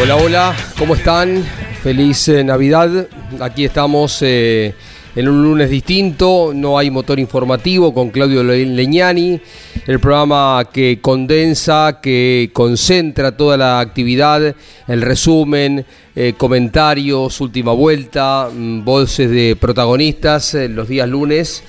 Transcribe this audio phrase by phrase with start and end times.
[0.00, 1.44] Hola, hola, ¿cómo están?
[1.82, 3.06] Feliz eh, Navidad.
[3.40, 4.74] Aquí estamos eh,
[5.14, 6.52] en un lunes distinto.
[6.54, 9.40] No hay motor informativo con Claudio Le- Leñani.
[9.86, 14.54] El programa que condensa, que concentra toda la actividad,
[14.88, 15.84] el resumen,
[16.16, 21.62] eh, comentarios, última vuelta, mm, voces de protagonistas los días lunes.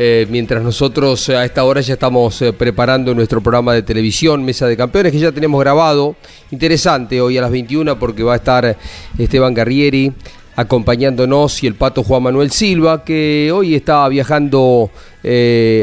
[0.00, 4.44] Eh, mientras nosotros eh, a esta hora ya estamos eh, preparando nuestro programa de televisión,
[4.44, 6.14] Mesa de Campeones, que ya tenemos grabado.
[6.52, 8.76] Interesante hoy a las 21 porque va a estar
[9.18, 10.12] Esteban Garrieri
[10.54, 14.90] acompañándonos y el pato Juan Manuel Silva, que hoy está viajando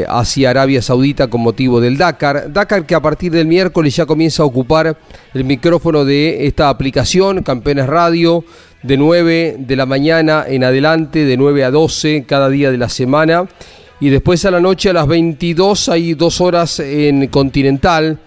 [0.08, 2.52] hacia Arabia Saudita con motivo del Dakar.
[2.52, 4.98] Dakar que a partir del miércoles ya comienza a ocupar
[5.32, 8.44] el micrófono de esta aplicación, Campeones Radio,
[8.82, 12.90] de 9 de la mañana en adelante, de 9 a 12 cada día de la
[12.90, 13.46] semana.
[13.98, 18.18] Y después a la noche a las 22 hay dos horas en Continental.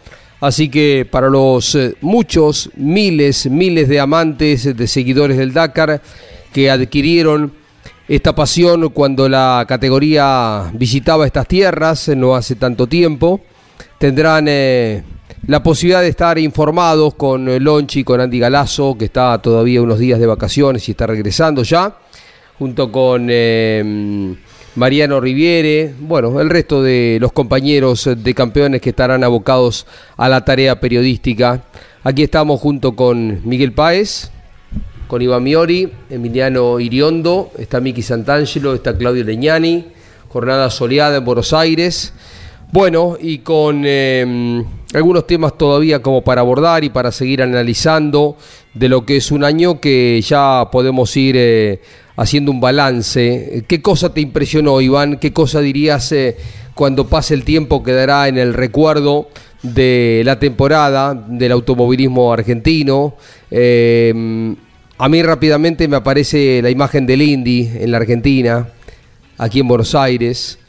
[0.41, 6.01] Así que para los eh, muchos, miles, miles de amantes, de seguidores del Dakar
[6.53, 7.53] que adquirieron
[8.07, 13.41] esta pasión cuando la categoría visitaba estas tierras, eh, no hace tanto tiempo,
[13.99, 15.03] tendrán eh,
[15.45, 20.19] la posibilidad de estar informados con Lonchi, con Andy Galazo, que está todavía unos días
[20.19, 21.95] de vacaciones y está regresando ya,
[22.57, 23.29] junto con
[24.79, 29.85] Mariano Riviere, bueno, el resto de los compañeros de campeones que estarán abocados
[30.15, 31.63] a la tarea periodística.
[32.01, 34.31] Aquí estamos junto con Miguel Páez,
[35.09, 39.87] con Iván Miori, Emiliano Iriondo, está Miki Santangelo, está Claudio Leñani,
[40.29, 42.13] jornada soleada en Buenos Aires.
[42.71, 44.63] Bueno, y con eh,
[44.93, 48.37] algunos temas todavía como para abordar y para seguir analizando
[48.75, 51.81] de lo que es un año que ya podemos ir eh,
[52.15, 53.63] haciendo un balance.
[53.67, 55.17] ¿Qué cosa te impresionó, Iván?
[55.17, 56.37] ¿Qué cosa dirías eh,
[56.75, 59.29] cuando pase el tiempo quedará en el recuerdo
[59.63, 63.15] de la temporada del automovilismo argentino?
[63.49, 64.55] Eh,
[64.97, 68.67] a mí rápidamente me aparece la imagen del Indy en la Argentina,
[69.37, 70.59] aquí en Buenos Aires,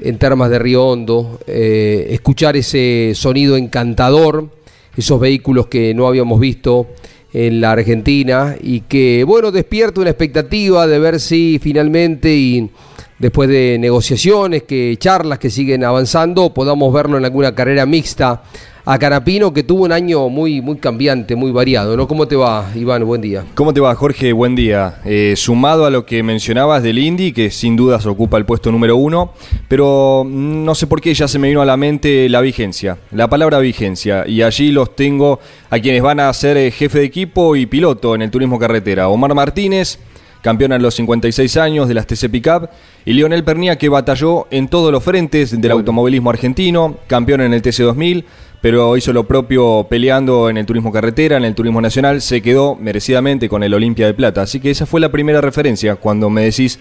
[0.00, 4.48] en Termas de Río Hondo, eh, escuchar ese sonido encantador,
[4.96, 6.88] esos vehículos que no habíamos visto
[7.32, 12.70] en la Argentina y que, bueno, despierta una expectativa de ver si finalmente y
[13.18, 18.42] después de negociaciones, que charlas que siguen avanzando, podamos verlo en alguna carrera mixta
[18.88, 22.06] a Carapino, que tuvo un año muy, muy cambiante, muy variado, ¿no?
[22.06, 23.04] ¿Cómo te va, Iván?
[23.04, 23.44] Buen día.
[23.56, 24.32] ¿Cómo te va, Jorge?
[24.32, 25.00] Buen día.
[25.04, 28.96] Eh, sumado a lo que mencionabas del Indy, que sin dudas ocupa el puesto número
[28.96, 29.32] uno,
[29.66, 32.96] pero mm, no sé por qué ya se me vino a la mente la vigencia,
[33.10, 37.06] la palabra vigencia, y allí los tengo a quienes van a ser eh, jefe de
[37.06, 39.08] equipo y piloto en el turismo carretera.
[39.08, 39.98] Omar Martínez,
[40.46, 42.68] campeón a los 56 años de las TC Pickup,
[43.04, 47.62] y Lionel Pernía, que batalló en todos los frentes del automovilismo argentino, campeón en el
[47.62, 48.24] TC 2000,
[48.60, 52.76] pero hizo lo propio peleando en el turismo carretera, en el turismo nacional, se quedó
[52.76, 54.42] merecidamente con el Olimpia de Plata.
[54.42, 56.78] Así que esa fue la primera referencia cuando me decís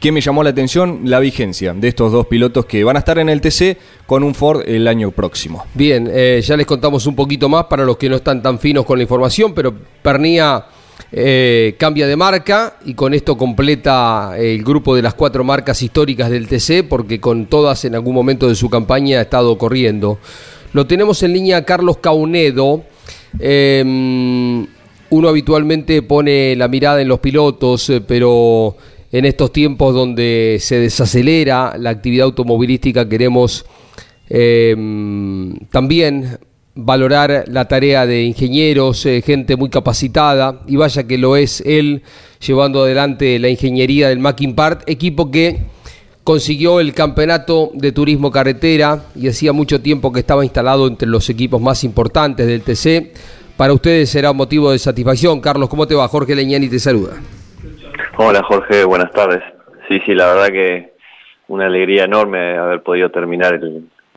[0.00, 3.18] qué me llamó la atención, la vigencia de estos dos pilotos que van a estar
[3.18, 5.64] en el TC con un Ford el año próximo.
[5.72, 8.84] Bien, eh, ya les contamos un poquito más para los que no están tan finos
[8.84, 10.62] con la información, pero Pernía
[11.10, 16.30] eh, cambia de marca y con esto completa el grupo de las cuatro marcas históricas
[16.30, 20.18] del TC, porque con todas en algún momento de su campaña ha estado corriendo.
[20.72, 22.82] Lo tenemos en línea Carlos Caunedo.
[23.40, 23.82] Eh,
[25.10, 28.76] uno habitualmente pone la mirada en los pilotos, eh, pero
[29.10, 33.64] en estos tiempos donde se desacelera la actividad automovilística queremos
[34.28, 34.76] eh,
[35.70, 36.38] también
[36.80, 42.02] valorar la tarea de ingenieros, eh, gente muy capacitada, y vaya que lo es él
[42.38, 45.58] llevando adelante la ingeniería del Mackin Part, equipo que
[46.22, 51.28] consiguió el campeonato de turismo carretera y hacía mucho tiempo que estaba instalado entre los
[51.28, 53.12] equipos más importantes del TC.
[53.56, 55.40] Para ustedes será un motivo de satisfacción.
[55.40, 56.06] Carlos, ¿cómo te va?
[56.06, 57.14] Jorge Leñani te saluda.
[58.18, 59.42] Hola Jorge, buenas tardes.
[59.88, 60.92] Sí, sí, la verdad que
[61.48, 63.58] una alegría enorme haber podido terminar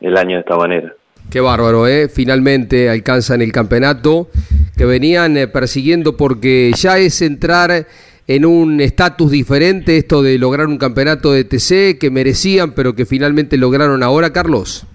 [0.00, 0.94] el año de esta manera.
[1.30, 2.08] Qué bárbaro, ¿eh?
[2.08, 4.28] Finalmente alcanzan el campeonato
[4.76, 7.86] que venían eh, persiguiendo porque ya es entrar
[8.26, 13.06] en un estatus diferente esto de lograr un campeonato de TC que merecían pero que
[13.06, 14.86] finalmente lograron ahora, Carlos.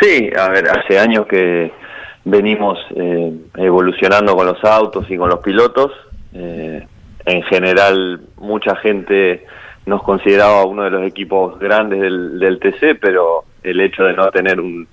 [0.00, 1.72] Sí, a ver, hace años que
[2.24, 5.92] venimos eh, evolucionando con los autos y con los pilotos.
[6.32, 6.86] Eh,
[7.26, 9.44] en general, mucha gente
[9.86, 14.30] nos consideraba uno de los equipos grandes del, del TC, pero el hecho de no
[14.30, 14.86] tener un,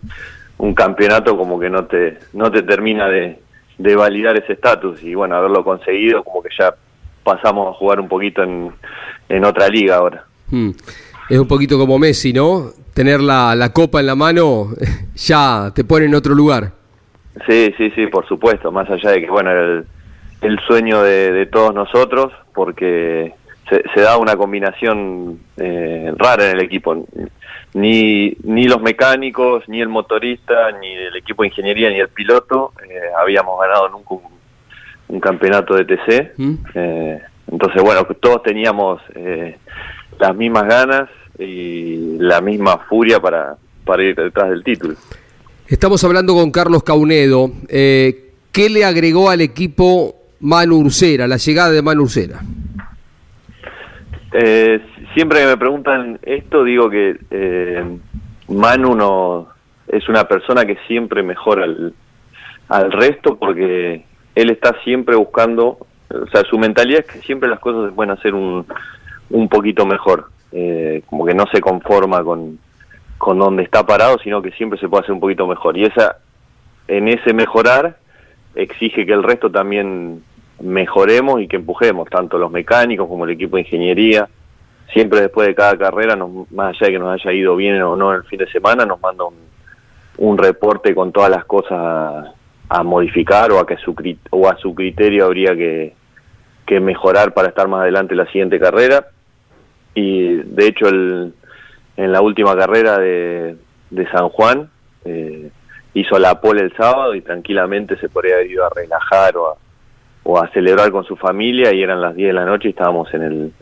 [0.57, 3.39] un campeonato como que no te, no te termina de,
[3.77, 5.01] de validar ese estatus.
[5.03, 6.73] Y bueno, haberlo conseguido, como que ya
[7.23, 8.71] pasamos a jugar un poquito en,
[9.29, 10.25] en otra liga ahora.
[10.49, 10.71] Hmm.
[11.29, 12.71] Es un poquito como Messi, ¿no?
[12.93, 14.69] Tener la, la copa en la mano
[15.15, 16.71] ya te pone en otro lugar.
[17.45, 19.85] Sí, sí, sí, por supuesto, más allá de que, bueno, era el,
[20.41, 23.33] el sueño de, de todos nosotros, porque
[23.69, 27.05] se, se da una combinación eh, rara en el equipo.
[27.73, 32.73] Ni, ni los mecánicos, ni el motorista, ni el equipo de ingeniería, ni el piloto
[32.83, 34.21] eh, habíamos ganado nunca un,
[35.09, 36.31] un campeonato de TC.
[36.37, 36.53] ¿Mm?
[36.73, 37.21] Eh,
[37.51, 39.57] entonces, bueno, todos teníamos eh,
[40.19, 41.09] las mismas ganas
[41.39, 43.55] y la misma furia para,
[43.85, 44.95] para ir detrás del título.
[45.67, 47.51] Estamos hablando con Carlos Caunedo.
[47.67, 52.41] Eh, ¿Qué le agregó al equipo Manu Ursera, la llegada de Manu Ursera?
[54.33, 54.81] Eh,
[55.17, 57.83] siempre que me preguntan esto, digo que eh,
[58.49, 59.47] Manu no,
[59.87, 61.65] es una persona que siempre mejora
[62.69, 64.05] al, resto porque
[64.35, 65.79] él está siempre buscando,
[66.11, 68.63] o sea, su mentalidad es que siempre las cosas se pueden hacer un,
[69.31, 72.59] un poquito mejor, eh, como que no se conforma con,
[73.17, 75.75] con donde está parado, sino que siempre se puede hacer un poquito mejor.
[75.79, 76.17] Y esa,
[76.87, 77.97] en ese mejorar,
[78.53, 80.21] exige que el resto también
[80.61, 84.29] mejoremos y que empujemos, tanto los mecánicos como el equipo de ingeniería.
[84.93, 87.95] Siempre después de cada carrera, nos, más allá de que nos haya ido bien o
[87.95, 89.35] no el fin de semana, nos manda un,
[90.17, 92.33] un reporte con todas las cosas
[92.69, 93.95] a, modificar o a que su
[94.31, 95.93] o a su criterio habría que,
[96.81, 99.07] mejorar para estar más adelante la siguiente carrera.
[99.93, 101.33] Y de hecho el,
[101.95, 103.55] en la última carrera de,
[103.89, 104.69] de San Juan
[105.05, 105.49] eh,
[105.93, 109.55] hizo la pole el sábado y tranquilamente se podría haber ido a relajar o a,
[110.23, 113.11] o a celebrar con su familia y eran las 10 de la noche y estábamos
[113.13, 113.53] en el,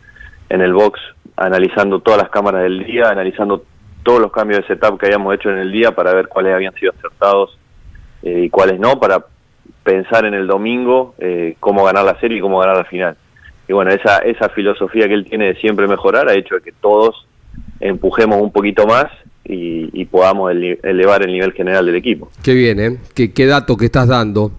[0.56, 1.00] en el box
[1.38, 3.64] analizando todas las cámaras del día, analizando
[4.04, 6.74] todos los cambios de setup que habíamos hecho en el día para ver cuáles habían
[6.76, 7.58] sido acertados
[8.24, 9.26] eh, y cuáles no, para
[9.84, 13.16] pensar en el domingo eh, cómo ganar la serie y cómo ganar la final.
[13.68, 17.28] Y bueno, esa, esa filosofía que él tiene de siempre mejorar ha hecho que todos
[17.80, 19.08] empujemos un poquito más
[19.44, 22.30] y, y podamos ele- elevar el nivel general del equipo.
[22.44, 22.98] Qué bien, ¿eh?
[23.14, 24.52] Qué, qué dato que estás dando.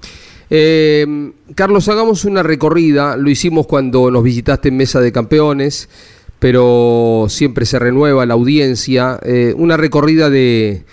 [0.50, 3.16] Eh, Carlos, hagamos una recorrida.
[3.16, 5.88] Lo hicimos cuando nos visitaste en Mesa de Campeones,
[6.38, 9.18] pero siempre se renueva la audiencia.
[9.22, 10.84] Eh, una recorrida de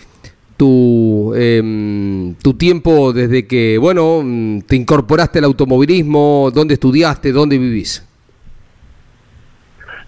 [0.58, 7.58] tu, em, tu tiempo desde que, bueno, mm, te incorporaste al automovilismo, dónde estudiaste, dónde
[7.58, 8.08] vivís.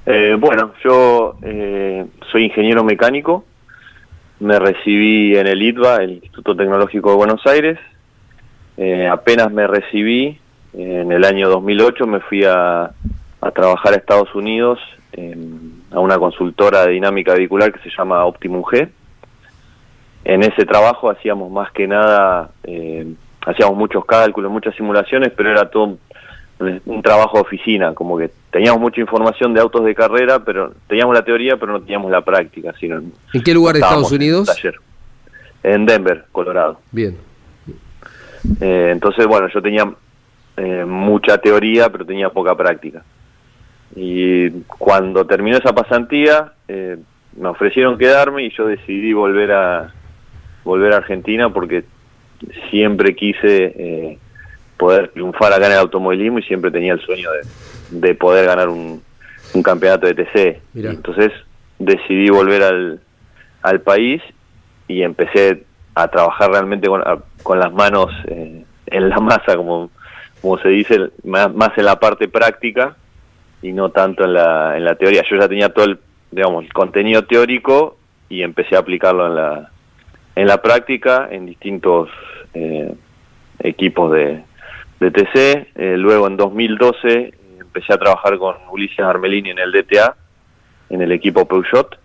[0.06, 3.44] Eh, bueno, yo eh, soy ingeniero mecánico,
[4.40, 7.80] me recibí en el ITBA, el Instituto Tecnológico de Buenos Aires,
[8.78, 10.40] Eh, apenas me recibí,
[10.74, 12.92] en el año 2008 me fui a,
[13.42, 14.80] a trabajar a Estados Unidos
[15.14, 18.90] en- a una consultora de dinámica vehicular que se llama Optimum G.
[20.26, 23.06] En ese trabajo hacíamos más que nada, eh,
[23.46, 26.00] hacíamos muchos cálculos, muchas simulaciones, pero era todo un,
[26.86, 31.14] un trabajo de oficina, como que teníamos mucha información de autos de carrera, pero teníamos
[31.16, 32.74] la teoría, pero no teníamos la práctica.
[32.80, 34.48] Sino ¿En qué lugar de Estados en un Unidos?
[34.48, 34.76] taller.
[35.64, 36.80] En Denver, Colorado.
[36.92, 37.16] Bien.
[38.62, 39.92] Eh, entonces, bueno, yo tenía
[40.58, 43.04] eh, mucha teoría, pero tenía poca práctica.
[43.96, 46.98] Y cuando terminó esa pasantía, eh,
[47.38, 49.94] me ofrecieron quedarme y yo decidí volver a
[50.64, 51.84] volver a Argentina porque
[52.70, 54.18] siempre quise eh,
[54.78, 58.70] poder triunfar acá en el automovilismo y siempre tenía el sueño de, de poder ganar
[58.70, 59.02] un,
[59.54, 60.62] un campeonato de TC.
[60.74, 60.92] Mirá.
[60.92, 61.32] Entonces
[61.78, 63.00] decidí volver al,
[63.62, 64.22] al país
[64.88, 65.64] y empecé
[65.96, 69.90] a trabajar realmente con, a- con las manos eh, en la masa, como,
[70.42, 72.96] como se dice, más, en la parte práctica
[73.62, 75.24] y no tanto en la, en la teoría.
[75.30, 76.00] Yo ya tenía todo el,
[76.32, 77.98] digamos, el contenido teórico
[78.30, 79.70] y empecé a aplicarlo en la,
[80.36, 82.10] en la práctica en distintos
[82.54, 82.94] eh,
[83.60, 84.44] equipos de,
[85.00, 85.68] de TC.
[85.76, 90.16] Eh, luego en 2012 eh, empecé a trabajar con Ulises Armelini en el DTA,
[90.90, 91.98] en el equipo Peugeot,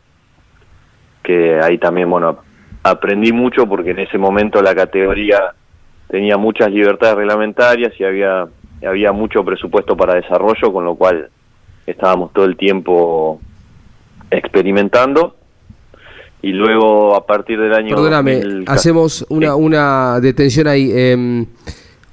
[1.22, 2.38] que ahí también, bueno,
[2.82, 5.52] aprendí mucho porque en ese momento la categoría
[6.08, 8.46] tenía muchas libertades reglamentarias y había,
[8.86, 11.28] había mucho presupuesto para desarrollo, con lo cual
[11.86, 13.40] estábamos todo el tiempo
[14.30, 15.36] experimentando
[16.42, 20.90] y luego a partir del año Perdóname, 2000 hacemos una, una detención ahí.
[20.92, 21.44] Eh,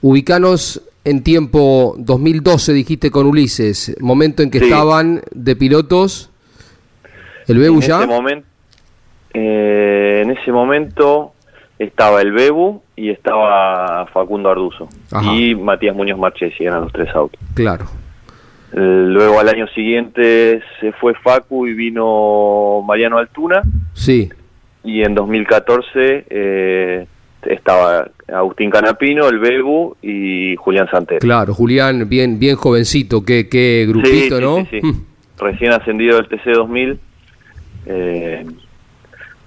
[0.01, 4.65] ubicanos en tiempo 2012, dijiste con Ulises, momento en que Sí.
[4.65, 6.29] estaban de pilotos.
[7.47, 7.97] ¿El Bebu en ya?
[7.99, 8.47] ese momento
[9.33, 9.76] eh,
[10.47, 11.33] ese momento
[11.77, 15.33] estaba el Bebu y estaba Facundo Arduzo Ajá.
[15.33, 17.85] y Matías Muñoz Marchesi eran los tres autos Claro.
[18.71, 23.61] Luego al año siguiente se fue Facu y vino Mariano Altuna
[23.93, 24.29] Sí,
[24.85, 27.07] y en 2014 eh,
[27.43, 31.19] estaba Agustín Canapino, el Bebu y Julián Santero.
[31.19, 31.53] claro.
[31.53, 33.23] Julián, bien, bien jovencito.
[33.25, 34.55] Qué, qué grupito, Sí, sí, ¿no?
[34.69, 35.05] sí, sí.
[35.39, 36.99] Recién ascendido del TC 2000.
[37.85, 38.45] eh,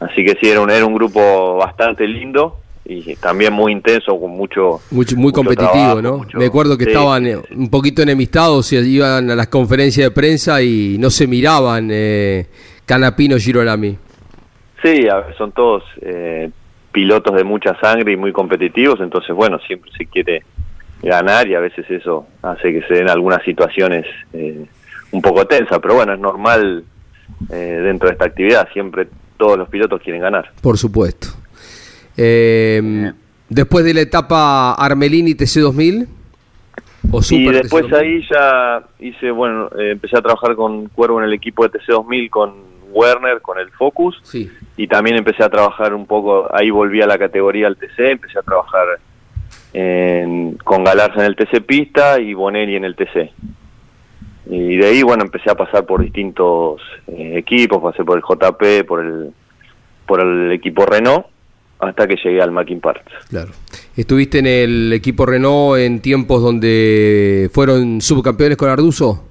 [0.00, 4.30] así que sí, era un, era un grupo bastante lindo y también muy intenso, con
[4.32, 4.80] mucho...
[4.90, 6.16] Muy, muy mucho competitivo, trabajo, ¿no?
[6.18, 7.54] mucho- Me acuerdo que sí, estaban sí, eh, sí.
[7.54, 12.46] un poquito enemistados y iban a las conferencias de prensa y no se miraban eh,
[12.86, 13.96] Canapino Girolami.
[14.82, 16.50] Sí, a son todos eh,
[16.90, 20.42] pilotos de mucha sangre y muy competitivos, entonces bueno, siempre se quiere
[21.02, 24.64] ganar y a veces eso hace que se den algunas situaciones eh,
[25.12, 26.82] un poco tensas, pero bueno, es normal
[27.50, 27.54] eh,
[27.84, 29.06] dentro de esta actividad, siempre
[29.40, 30.52] todos los pilotos quieren ganar.
[30.60, 31.28] Por supuesto.
[32.16, 33.10] Eh,
[33.48, 36.06] después de la etapa Armelini TC2000
[37.10, 37.96] o Y Super después TC2000?
[37.96, 42.28] ahí ya hice, bueno, eh, empecé a trabajar con Cuervo en el equipo de TC2000
[42.30, 42.52] con
[42.92, 47.06] Werner, con el Focus, Sí, y también empecé a trabajar un poco, ahí volví a
[47.06, 48.86] la categoría al TC, empecé a trabajar
[49.72, 53.32] en- con Galarza en el TC Pista y Bonelli en el TC.
[54.50, 58.84] Y de ahí, bueno, empecé a pasar por distintos eh, equipos, pasé por el JP,
[58.84, 59.30] por el,
[60.06, 61.26] por el equipo Renault,
[61.78, 63.04] hasta que llegué al Mackin Parts.
[63.28, 63.50] claro.
[63.96, 69.24] ¿Estuviste en el equipo Renault en tiempos donde fueron subcampeones con Arduzo?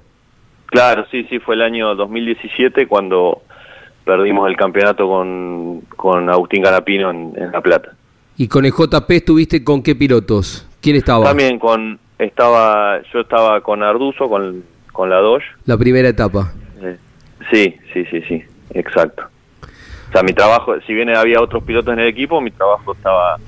[0.66, 3.42] Claro, sí, sí, fue el año 2017 cuando
[4.04, 7.94] perdimos el campeonato con, con Agustín Canapino en, en La Plata.
[8.36, 10.66] ¿Y con el JP estuviste con qué pilotos?
[10.80, 11.24] ¿Quién estaba?
[11.24, 14.62] También con estaba yo estaba con Arduzo con,
[15.00, 15.44] con la Dodge.
[15.64, 16.52] La primera etapa.
[16.82, 16.98] Eh,
[17.50, 19.22] sí, sí, sí, sí, exacto.
[19.62, 23.38] O sea, mi trabajo, si bien había otros pilotos en el equipo, mi trabajo estaba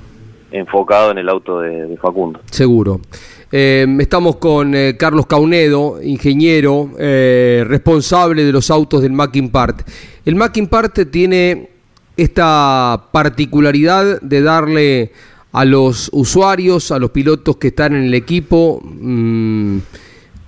[0.50, 2.40] enfocado en el auto de, de Facundo.
[2.50, 3.02] Seguro.
[3.50, 9.86] Eh, estamos con eh, Carlos Caunedo, ingeniero, eh, responsable de los autos del Mackin Part.
[10.24, 11.68] El Mackin Part tiene
[12.16, 15.12] esta particularidad de darle
[15.52, 19.78] a los usuarios, a los pilotos que están en el equipo, mm,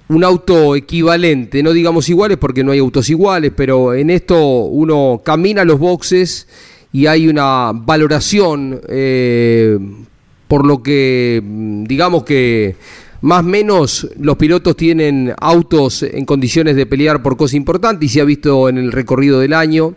[0.08, 5.22] un auto equivalente, no digamos iguales porque no hay autos iguales, pero en esto uno
[5.24, 6.46] camina los boxes
[6.92, 9.78] y hay una valoración eh,
[10.46, 12.76] por lo que mm, digamos que
[13.22, 18.12] más o menos los pilotos tienen autos en condiciones de pelear por cosas importantes y
[18.12, 19.94] se ha visto en el recorrido del año.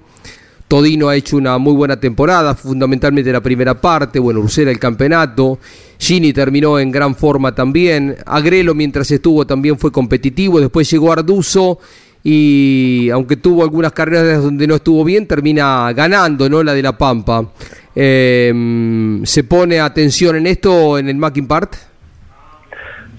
[0.67, 5.59] Todino ha hecho una muy buena temporada, fundamentalmente la primera parte, bueno, Ursera el campeonato,
[5.97, 11.79] Gini terminó en gran forma también, Agrelo mientras estuvo también fue competitivo, después llegó Arduzo
[12.23, 16.61] y aunque tuvo algunas carreras donde no estuvo bien, termina ganando, ¿no?
[16.61, 17.49] La de La Pampa.
[17.95, 21.73] Eh, ¿Se pone atención en esto en el Mackin Part?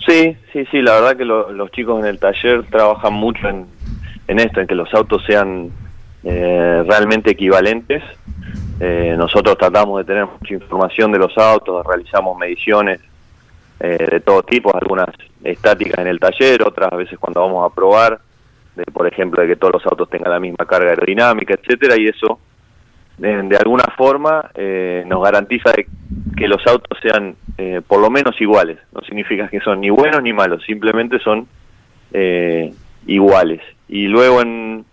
[0.07, 4.39] Sí, sí, sí, la verdad que lo- los chicos en el taller trabajan mucho en
[4.39, 5.71] esto, en que los autos sean
[6.31, 8.03] eh, realmente equivalentes.
[8.81, 13.01] Eh, nosotros tratamos de tener mucha información de los autos, realizamos mediciones
[13.81, 15.09] eh, de todo tipo, algunas
[15.43, 18.21] estáticas en el taller, otras a veces cuando vamos a probar,
[18.77, 22.09] de, por ejemplo, de que todos los autos tengan la misma carga aerodinámica, etcétera, y
[22.09, 22.39] eso
[23.17, 24.51] de, alguna forma
[25.07, 25.73] nos garantiza
[26.37, 27.37] que los autos sean
[27.87, 28.79] por lo menos iguales.
[28.93, 31.49] No significa que son ni buenos ni malos, simplemente son
[33.07, 33.61] iguales.
[33.89, 34.85] Y luego en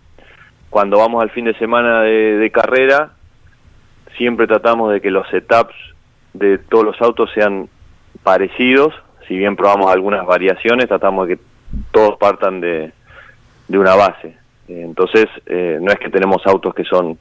[0.76, 3.12] cuando vamos al fin de semana de, de carrera,
[4.18, 5.74] siempre tratamos de que los setups
[6.34, 7.70] de todos los autos sean
[8.22, 8.92] parecidos,
[9.26, 11.42] si bien probamos algunas variaciones, tratamos de que
[11.92, 12.92] todos partan de,
[13.68, 14.36] de una base.
[14.68, 17.16] Eh, Entonces, eh, no es que tenemos autos que son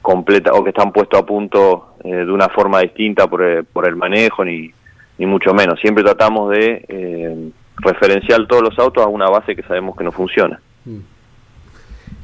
[0.00, 3.86] completa o que están puestos a punto eh, de una forma distinta por, el- por
[3.86, 4.70] el manejo, ni,
[5.18, 5.78] ni mucho menos.
[5.80, 10.12] Siempre tratamos de eh, referenciar todos los autos a una base que sabemos que no
[10.12, 10.58] funciona.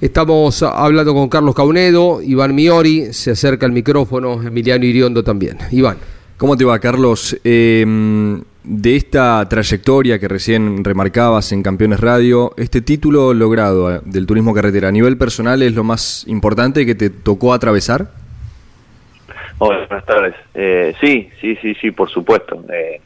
[0.00, 5.58] Estamos hablando con Carlos Caunedo, Iván Miori, se acerca el micrófono, Emiliano Iriondo también.
[5.70, 5.96] Iván.
[6.36, 7.38] ¿Cómo te va, Carlos?
[7.44, 7.84] Eh,
[8.64, 14.54] de esta trayectoria que recién remarcabas en Campeones Radio, este título logrado eh, del turismo
[14.54, 18.10] carretera, ¿a nivel personal es lo más importante que te tocó atravesar?
[19.58, 20.34] Hola, buenas tardes.
[20.54, 22.64] Eh, sí, sí, sí, sí, por supuesto.
[22.72, 23.00] Eh,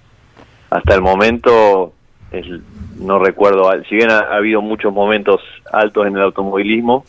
[0.71, 1.95] hasta el momento,
[2.39, 2.63] el-
[2.99, 5.41] no recuerdo, si bien ha, ha habido muchos momentos
[5.73, 7.05] altos en el automovilismo,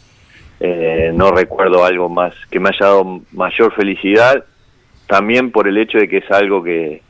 [0.59, 4.43] eh, no recuerdo algo más que me haya dado mayor felicidad,
[5.07, 7.01] también por el hecho de que es algo que,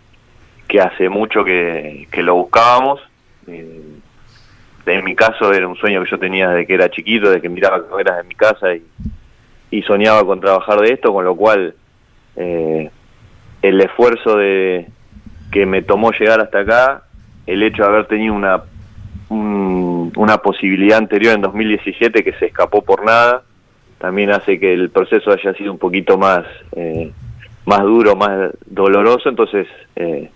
[0.68, 3.00] que hace mucho que, que lo buscábamos.
[3.48, 3.82] Eh,
[4.86, 7.50] en mi caso era un sueño que yo tenía desde que era chiquito, desde que
[7.50, 8.84] miraba carreras en mi casa y,
[9.72, 11.74] y soñaba con trabajar de esto, con lo cual
[12.36, 12.90] eh,
[13.62, 14.88] el esfuerzo de
[15.52, 17.04] que me tomó llegar hasta acá,
[17.48, 18.62] el hecho de haber tenido una
[19.30, 23.44] un- una posibilidad anterior en 2017 que se escapó por nada,
[23.98, 27.12] también hace que el proceso haya sido un poquito más eh,
[27.66, 30.30] más duro, más doloroso, entonces eh,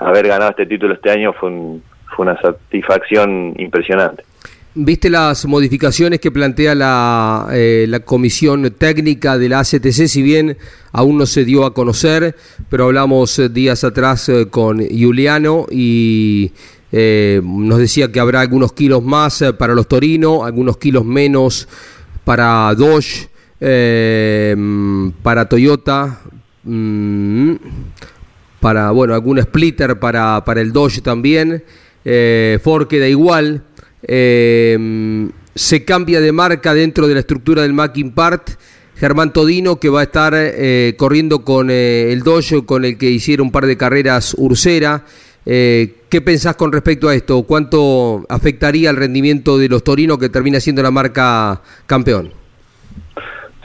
[0.00, 1.82] haber ganado este título este año fue, un-
[2.16, 4.24] fue una satisfacción impresionante.
[4.74, 10.08] ¿Viste las modificaciones que plantea la, eh, comisión técnica de la ACTC?
[10.08, 10.56] Si bien
[10.92, 12.34] aún no se dio a conocer,
[12.70, 16.52] pero hablamos eh, días atrás eh, con Juliano y
[16.90, 21.68] nos decía que habrá algunos kilos más para los Torino, algunos kilos menos
[22.24, 23.28] para Dodge,
[25.22, 26.20] para Toyota,
[26.64, 27.52] mm,
[28.60, 31.64] para bueno algún splitter para, para el Dodge también
[32.62, 33.64] Ford queda igual
[34.02, 38.50] eh, se cambia de marca dentro de la estructura del Mackin Part
[38.96, 43.06] Germán Todino que va a estar eh, corriendo con eh, el Dodge con el que
[43.06, 45.04] hicieron un par de carreras Ursera
[45.44, 47.42] eh, ¿Qué pensás con respecto a esto?
[47.42, 52.30] ¿Cuánto afectaría el rendimiento de los Torinos que termina siendo la marca campeón?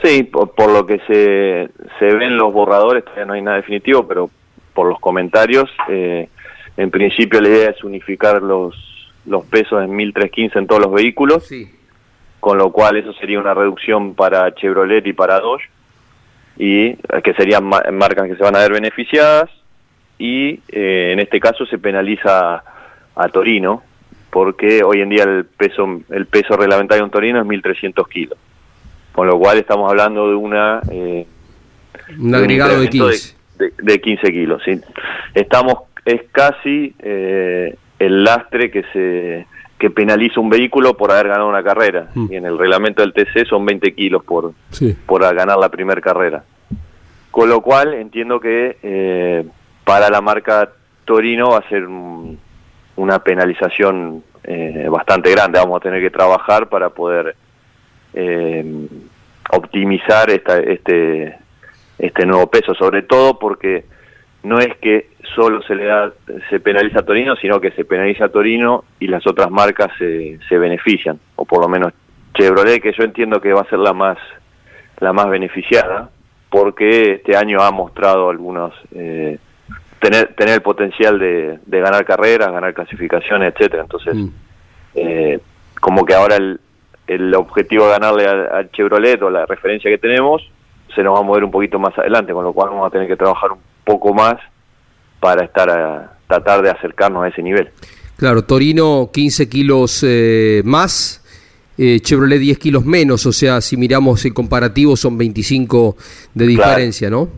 [0.02, 4.08] Sí, por, por lo que se, se ven los borradores, todavía no hay nada definitivo,
[4.08, 4.28] pero
[4.74, 8.74] por los comentarios, en principio la idea es unificar los,
[9.28, 11.70] los pesos en 1315 en todos los vehículos, Sí.
[12.40, 15.68] con lo cual eso sería una reducción para Chevrolet y para Dodge,
[16.56, 19.50] y eh, que serían ma- marcas que se van a ver beneficiadas,
[20.18, 22.62] y eh, en este caso se penaliza
[23.14, 23.82] a Torino,
[24.30, 28.38] porque hoy en día el peso, el peso reglamentario de un Torino es 1300 kilos
[29.12, 31.26] con lo cual estamos hablando de una eh,
[32.20, 33.36] Un agregado de incremento 15.
[33.58, 34.80] de, de 15 kilos ¿sí?
[35.34, 39.46] estamos es casi eh, el lastre que se
[39.78, 42.26] que penaliza un vehículo por haber ganado una carrera Mm.
[42.32, 44.96] y en el reglamento del TC son 20 kilos por Sí.
[45.06, 46.42] por ganar la primera carrera
[47.30, 49.44] con lo cual entiendo que eh,
[49.84, 50.70] para la marca
[51.04, 52.38] Torino va a ser un-
[52.96, 57.36] una penalización eh, bastante grande vamos a tener que trabajar para poder
[58.14, 58.86] eh,
[59.50, 61.36] optimizar esta, este
[61.98, 63.84] este nuevo peso sobre todo porque
[64.48, 66.12] no es que solo se le da
[66.50, 70.38] se penaliza a Torino sino que se penaliza a Torino y las otras marcas se,
[70.48, 71.92] se benefician o por lo menos
[72.34, 74.18] Chevrolet que yo entiendo que va a ser la más
[75.00, 76.10] la más beneficiada
[76.50, 79.38] porque este año ha mostrado algunos eh,
[80.00, 84.16] tener tener el potencial de, de ganar carreras ganar clasificaciones etcétera entonces
[84.94, 85.00] Mm.
[85.06, 85.40] eh,
[85.80, 86.60] como que ahora el,
[87.06, 90.42] el objetivo de ganarle al, Chevrolet o la referencia que tenemos
[90.94, 93.06] se nos va a mover un poquito más adelante, con lo cual vamos a tener
[93.06, 94.36] que trabajar un poco más
[95.18, 97.70] para estar a, tratar de acercarnos a ese nivel.
[98.16, 101.24] Claro, Torino 15 kilos eh, más,
[101.78, 105.96] eh, Chevrolet 10 kilos menos, o sea, si miramos el comparativo son 25
[106.34, 106.68] de Claro.
[106.70, 107.28] diferencia, ¿no?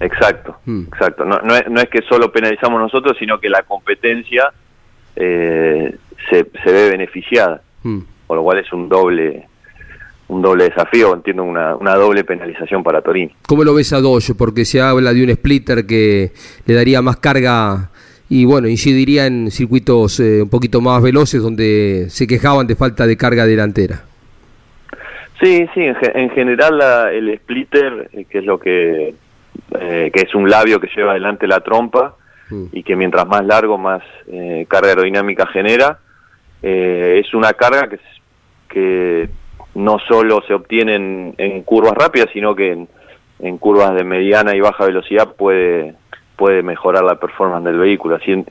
[0.00, 0.82] Exacto, Mm.
[0.92, 1.24] exacto.
[1.24, 4.52] No, no, es, no es que solo penalizamos nosotros, sino que la competencia
[5.16, 5.96] eh,
[6.30, 8.00] se, se ve beneficiada, Mm.
[8.26, 9.46] con lo cual es un doble
[10.28, 13.32] un doble desafío, entiendo una, una doble penalización para Torino.
[13.46, 14.34] ¿Cómo lo ves a Dodge?
[14.36, 16.32] Porque se habla de un splitter que
[16.66, 17.90] le daría más carga
[18.28, 23.06] y bueno, incidiría en circuitos eh, un poquito más veloces donde se quejaban de falta
[23.06, 24.02] de carga delantera.
[25.42, 29.14] Sí, sí, en, ge- en general la- el splitter, eh, que es lo que,
[29.80, 32.16] eh, que es un labio que lleva adelante la trompa
[32.50, 32.64] Mm.
[32.72, 35.98] y que mientras más largo más eh, carga aerodinámica genera,
[36.62, 37.98] eh, es una carga que,
[38.68, 39.28] que
[39.74, 42.86] no solo se obtiene en, curvas rápidas, sino que
[43.40, 45.94] en, curvas de mediana y baja velocidad puede,
[46.36, 48.16] puede mejorar la performance del vehículo.
[48.16, 48.44] Así,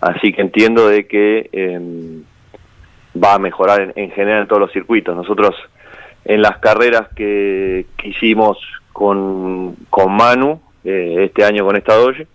[0.00, 2.22] así que entiendo de que em,
[3.22, 5.16] va a mejorar en, en general en todos los circuitos.
[5.16, 5.54] Nosotros
[6.26, 8.58] en las carreras que, hicimos
[8.92, 12.26] con, con Manu, eh, este año con esta Dodge,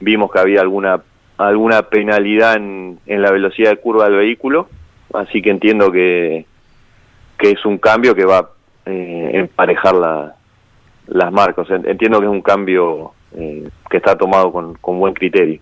[0.00, 1.02] vimos que había alguna
[1.38, 4.70] alguna penalidad en, en la velocidad de curva del vehículo,
[5.12, 6.46] así que entiendo que,
[7.38, 8.48] que es un cambio que va a
[8.86, 10.34] eh, emparejar la,
[11.08, 11.68] las marcas.
[11.70, 15.60] En- Entiendo que es un cambio eh, que está tomado con, con buen criterio.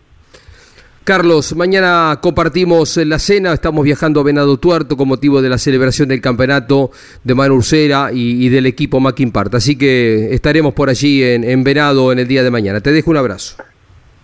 [1.05, 6.09] Carlos, mañana compartimos la cena, estamos viajando a Venado Tuerto con motivo de la celebración
[6.09, 10.89] del campeonato de Manu Ursera y, y del equipo Mackin Part, así que estaremos por
[10.89, 12.81] allí en, en Venado en el día de mañana.
[12.81, 13.63] Te dejo un abrazo.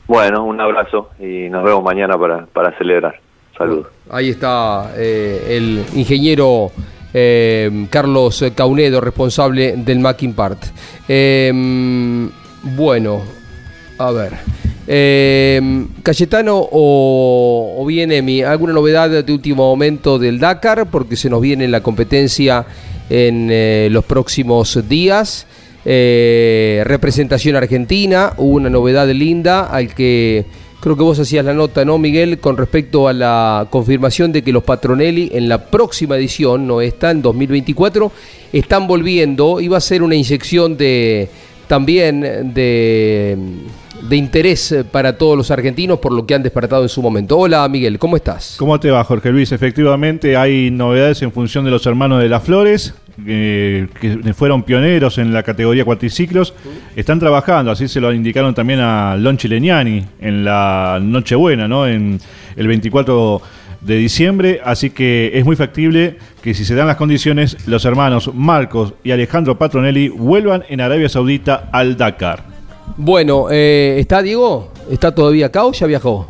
[0.07, 3.21] Bueno, un abrazo y nos vemos mañana para, para celebrar.
[3.59, 3.89] Saludos.
[4.11, 6.71] Ahí está eh, el ingeniero
[7.13, 10.65] eh, Carlos Caunedo, responsable del Mackin Part.
[11.09, 11.51] Eh,
[12.63, 13.23] bueno,
[13.99, 14.33] a ver.
[14.87, 20.91] Eh, Cayetano o, o bien Emi, ¿alguna novedad de último momento del Dakar?
[20.91, 22.65] Porque se nos viene la competencia
[23.09, 25.47] en eh, los próximos días.
[25.83, 30.45] Representación argentina, hubo una novedad linda al que
[30.81, 32.39] creo que vos hacías la nota, ¿no, Miguel?
[32.39, 37.11] Con respecto a la confirmación de que los Patronelli en la próxima edición, no está
[37.11, 38.11] en 2024,
[38.53, 39.61] están volviendo.
[39.61, 41.29] Iba a ser una inyección de
[41.69, 42.21] también
[42.53, 43.39] de,
[44.03, 47.39] de interés para todos los argentinos por lo que han despertado en su momento.
[47.39, 48.57] Hola, Miguel, ¿cómo estás?
[48.59, 49.53] ¿Cómo te va, Jorge Luis?
[49.53, 52.95] Efectivamente, hay novedades en función de los hermanos de las Flores,
[53.27, 56.55] eh, que fueron pioneros en la categoría cuatriciclos.
[56.97, 61.87] Están trabajando, así se lo indicaron también a Lon Chileñani en la Nochebuena, ¿no?
[61.87, 62.21] En
[62.57, 63.43] el 24
[63.81, 68.31] de diciembre, así que es muy factible que si se dan las condiciones, los hermanos
[68.35, 72.45] Marcos y Alejandro Patronelli vuelvan en Arabia Saudita al Dakar.
[72.97, 74.73] Bueno, eh, ¿está Diego?
[74.91, 76.29] ¿Está todavía acá o ya viajó?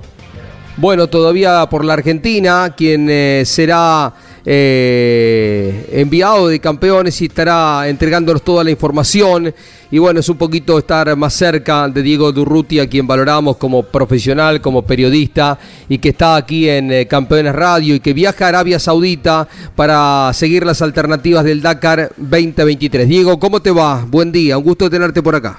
[0.77, 4.13] Bueno, todavía por la Argentina, quien eh, será
[4.45, 9.55] eh, enviado de campeones y estará entregándonos toda la información.
[9.91, 13.83] Y bueno, es un poquito estar más cerca de Diego Durruti, a quien valoramos como
[13.83, 18.49] profesional, como periodista, y que está aquí en eh, Campeones Radio y que viaja a
[18.49, 23.09] Arabia Saudita para seguir las alternativas del Dakar 2023.
[23.09, 24.05] Diego, ¿cómo te va?
[24.09, 25.59] Buen día, un gusto tenerte por acá.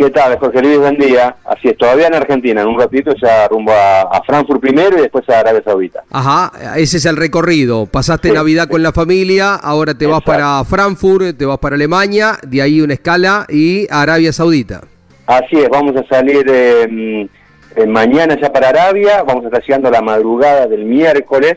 [0.00, 0.78] ¿Qué tal, Jorge Luis?
[0.78, 1.36] Buen día.
[1.44, 5.02] Así es, todavía en Argentina, en un ratito ya rumbo a, a Frankfurt primero y
[5.02, 6.02] después a Arabia Saudita.
[6.10, 7.84] Ajá, ese es el recorrido.
[7.84, 8.34] Pasaste Sí.
[8.34, 12.80] Navidad con la familia, ahora te vas para Frankfurt, te vas para Alemania, de ahí
[12.80, 14.80] una escala y a Arabia Saudita.
[15.26, 17.28] Así es, vamos a salir eh,
[17.86, 21.56] mañana ya para Arabia, vamos a estar llegando la madrugada del miércoles,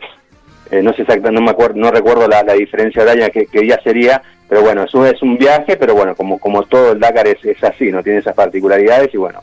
[0.71, 3.61] Eh, no sé exactamente, no me acuerdo, no recuerdo la, la diferencia horaria que, que
[3.61, 7.27] día sería, pero bueno, eso es un viaje, pero bueno, como, como todo el Dakar
[7.27, 9.39] es, es así, no tiene esas particularidades y bueno,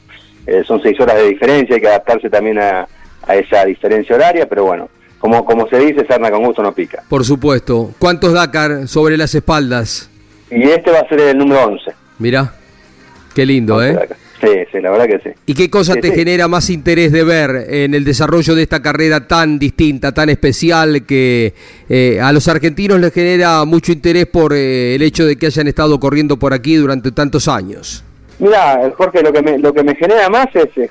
[0.47, 2.87] eh, son seis horas de diferencia, hay que adaptarse también a,
[3.27, 7.03] a esa diferencia horaria, pero bueno, como, como se dice, sarna con gusto no pica.
[7.09, 7.93] Por supuesto.
[7.99, 10.11] ¿Cuántos Dakar sobre las espaldas?
[10.51, 11.93] Y este va a ser el número 11.
[12.19, 12.55] Mirá,
[13.35, 14.09] qué lindo, ¿eh?
[14.41, 15.37] Sí, sí, la verdad que sí.
[15.47, 16.15] ¿Y qué cosa Sí, te sí.
[16.15, 21.05] genera más interés de ver en el desarrollo de esta carrera tan distinta, tan especial,
[21.05, 21.53] que
[21.91, 25.67] eh, a los argentinos les genera mucho interés por eh, el hecho de que hayan
[25.69, 28.03] estado corriendo por aquí durante tantos años?
[28.39, 30.91] Mira, Jorge, lo que me, lo que me genera más es,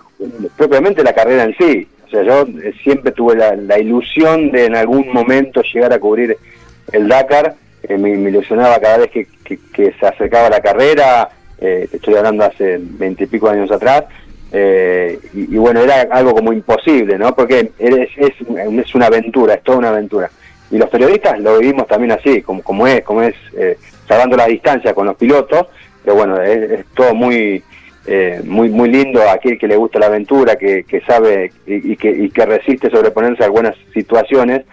[0.55, 1.88] propiamente la carrera en sí.
[2.05, 5.99] O sea, yo eh, siempre tuve la, la ilusión de en algún momento llegar a
[5.99, 6.38] cubrir
[6.91, 7.55] el Dakar.
[7.81, 11.29] Eh, me, me ilusionaba cada vez que, que- que se acercaba la carrera.
[11.62, 14.06] Eh, estoy hablando hace veintipico años atrás.
[14.52, 17.36] eh, y, bueno, era algo como imposible, ¿no?
[17.36, 20.30] Porque es, es, es una aventura, es toda una aventura.
[20.72, 24.48] Y los periodistas lo vivimos también así, como, como es, como es, eh, salvando la
[24.48, 25.67] distancia con los pilotos,
[26.04, 27.63] pero bueno, es, es todo muy,
[28.08, 31.93] eh, muy, muy lindo a aquel que le gusta la aventura, que, que sabe y,
[31.93, 34.63] y que, y que resiste sobreponerse a algunas situaciones,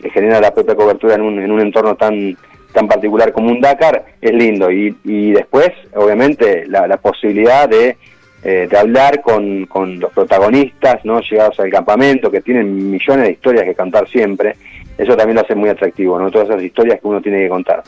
[0.00, 2.36] que genera la propia cobertura en un, en un entorno tan
[2.72, 4.70] tan particular como un Dakar, es lindo.
[4.70, 7.96] Y, y después, obviamente, la, la posibilidad de,
[8.42, 13.32] eh, de hablar con, con los protagonistas, no llegados al campamento, que tienen millones de
[13.32, 14.56] historias que contar siempre,
[14.98, 16.30] eso también lo hace muy atractivo, ¿no?
[16.30, 17.82] Todas esas historias que uno tiene que contar.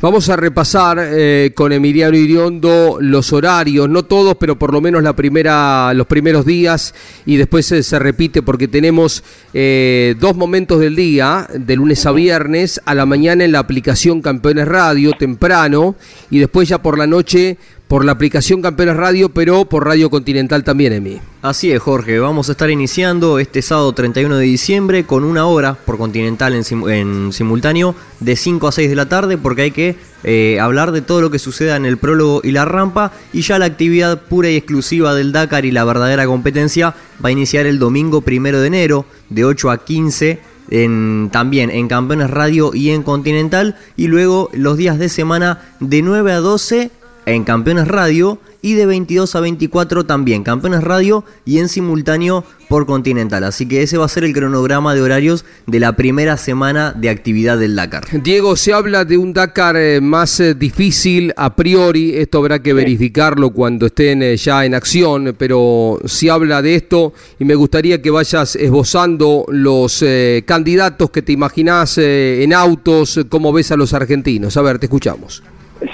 [0.00, 5.02] Vamos a repasar eh, con Emiliano Iriondo los horarios, no todos, pero por lo menos
[5.02, 6.94] la primera, los primeros días.
[7.26, 12.12] Y después eh, se repite porque tenemos eh, dos momentos del día, de lunes a
[12.12, 15.96] viernes, a la mañana en la aplicación Campeones Radio, temprano,
[16.30, 20.62] y después ya por la noche por la aplicación Campeones Radio, pero por Radio Continental
[20.62, 21.20] también, Emi.
[21.40, 22.18] Así es, Jorge.
[22.18, 26.64] Vamos a estar iniciando este sábado 31 de diciembre con una hora por Continental en,
[26.64, 30.92] sim- en simultáneo de 5 a 6 de la tarde porque hay que eh, hablar
[30.92, 34.20] de todo lo que suceda en el prólogo y la rampa y ya la actividad
[34.22, 38.60] pura y exclusiva del Dakar y la verdadera competencia va a iniciar el domingo primero
[38.60, 44.08] de enero de 8 a 15 en, también en Campeones Radio y en Continental y
[44.08, 46.90] luego los días de semana de 9 a 12
[47.28, 52.86] en Campeones Radio y de 22 a 24 también Campeones Radio y en simultáneo por
[52.86, 53.44] Continental.
[53.44, 57.08] Así que ese va a ser el cronograma de horarios de la primera semana de
[57.08, 58.04] actividad del Dakar.
[58.22, 62.72] Diego, se habla de un Dakar eh, más eh, difícil a priori, esto habrá que
[62.72, 68.02] verificarlo cuando estén eh, ya en acción, pero se habla de esto y me gustaría
[68.02, 70.04] que vayas esbozando los
[70.44, 74.56] candidatos que te imaginás en autos, cómo ves a los argentinos.
[74.56, 75.42] A ver, te escuchamos.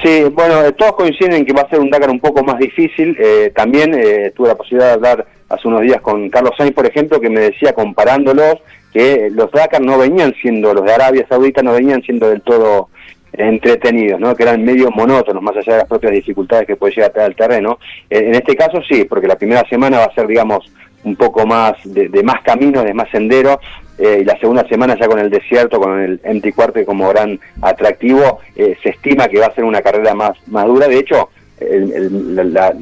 [0.03, 3.17] Sí, bueno, todos coinciden en que va a ser un Dakar un poco más difícil.
[3.55, 3.93] también
[4.35, 7.41] tuve la posibilidad de hablar hace unos días con Carlos Sainz, por ejemplo, que me
[7.41, 8.57] decía comparándolos
[8.93, 12.89] que los Dakar no venían siendo, los de Arabia Saudita no venían siendo del todo
[13.37, 14.35] entretenidos, ¿no?
[14.35, 17.29] que eran medio monótonos, más allá de las propias dificultades que puede llegar a tener
[17.31, 17.79] el terreno.
[18.09, 20.71] En este caso sí, porque la primera semana va a ser, digamos,
[21.03, 23.61] un poco más de, más camino, de más sendero,
[23.99, 27.39] eh, y la segunda semana ya con el desierto, con el empty quarter como gran
[27.63, 30.89] atractivo, eh, se estima que va a ser una carrera más, más dura.
[30.89, 31.31] De hecho,
[31.61, 32.75] la,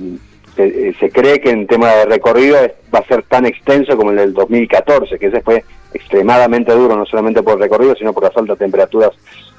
[0.57, 2.59] eh, se, cree que en tema de recorrido
[2.94, 7.07] va a ser tan extenso como el del 2014, que ese fue extremadamente duro, no
[7.07, 9.11] solamente por el recorrido, sino por las altas temperaturas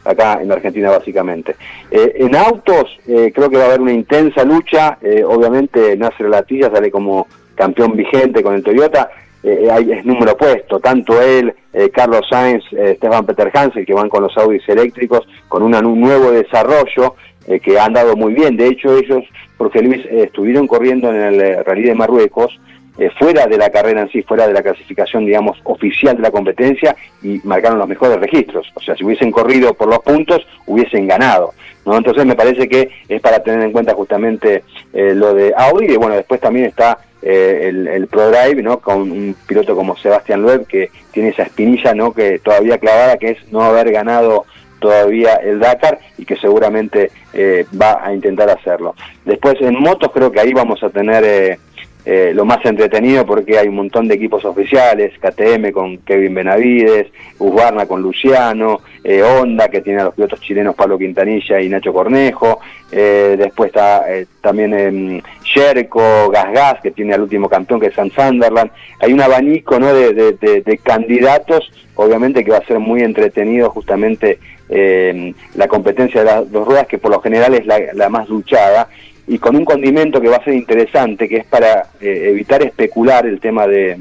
[0.05, 1.55] acá en Argentina básicamente.
[1.89, 6.69] Eh, en autos eh, creo que va a haber una intensa lucha, obviamente Nasser Latilla
[6.69, 9.09] sale como campeón vigente con el Toyota,
[9.43, 11.53] es número puesto, tanto él,
[11.93, 12.63] Carlos Sainz,
[12.95, 17.15] Stefan Peter Hansel, que van con los Audis eléctricos, con un nuevo desarrollo,
[17.61, 18.55] que han dado muy bien.
[18.55, 19.23] De hecho, ellos
[19.63, 22.59] porque Luis eh, estuvieron corriendo en el eh, Rally de Marruecos,
[22.97, 26.31] eh, fuera de la carrera en sí, fuera de la clasificación, digamos, oficial de la
[26.31, 28.71] competencia y marcaron los mejores registros.
[28.75, 31.53] O sea, si hubiesen corrido por los puntos, hubiesen ganado.
[31.85, 31.97] ¿no?
[31.97, 36.15] Entonces me parece que es para tener en cuenta justamente lo de Audi y bueno,
[36.15, 38.79] después también está el, el ProDrive, ¿no?
[38.79, 42.13] Con un piloto como Sebastián Loeb que tiene esa espinilla, ¿no?
[42.13, 44.45] Que todavía clavada, que es no haber ganado
[44.83, 48.95] todavía el Dakar y que seguramente eh, va a intentar hacerlo.
[49.23, 51.57] Después en motos creo que ahí vamos a tener
[52.05, 56.33] eh, eh, lo más entretenido porque hay un montón de equipos oficiales, KTM con Kevin
[56.33, 57.07] Benavides,
[57.39, 62.59] Husqvarna con Luciano, Honda que tiene a los pilotos chilenos Pablo Quintanilla y Nacho Cornejo,
[62.89, 64.05] después está
[64.39, 69.19] también Sherco, Gas Gas que tiene al último campeón que es San Sunderland, hay un
[69.19, 69.93] abanico ¿no?
[69.93, 74.39] de, de candidatos, obviamente que va a ser muy entretenido justamente
[74.69, 78.87] eh, la competencia de las dos ruedas, que por lo general es la, más luchada,
[79.27, 83.25] y con un condimento que va a ser interesante, que es para eh, evitar especular
[83.25, 83.97] el tema de,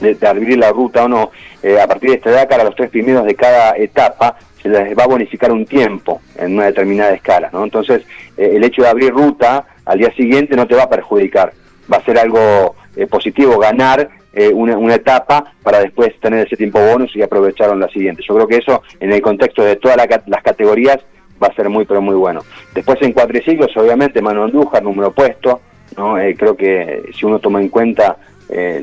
[0.00, 1.30] de, abrir la ruta o no,
[1.62, 4.96] eh, a partir de esta Dakar a los tres primeros de cada etapa se les
[4.96, 7.64] va a bonificar un tiempo en una determinada escala, ¿no?
[7.64, 8.02] Entonces,
[8.36, 11.52] eh, el hecho de abrir ruta al día siguiente no te va a perjudicar,
[11.92, 12.76] va a ser algo
[13.10, 18.22] positivo ganar eh, una, etapa para después tener ese tiempo bonus y aprovecharon la siguiente.
[18.26, 20.98] Yo creo que eso, en el contexto de todas las categorías,
[21.42, 22.40] va a ser muy, pero muy bueno.
[22.74, 25.60] Después en cuatriciclos, obviamente, Manuel Andújar, número opuesto,
[25.96, 26.18] ¿no?
[26.18, 28.16] Eh, creo que si uno toma en cuenta
[28.48, 28.80] eh,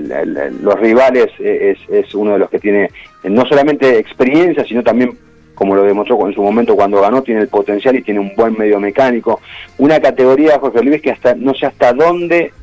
[0.62, 2.89] los rivales, es, es uno de los que tiene
[3.24, 5.17] no solamente experiencia, sino también
[5.54, 8.58] como lo demostró en su momento cuando ganó, tiene el potencial y tiene un buen
[8.58, 9.41] medio mecánico.
[9.78, 12.54] Una categoría, Jorge Luis, que hasta no sé hasta dónde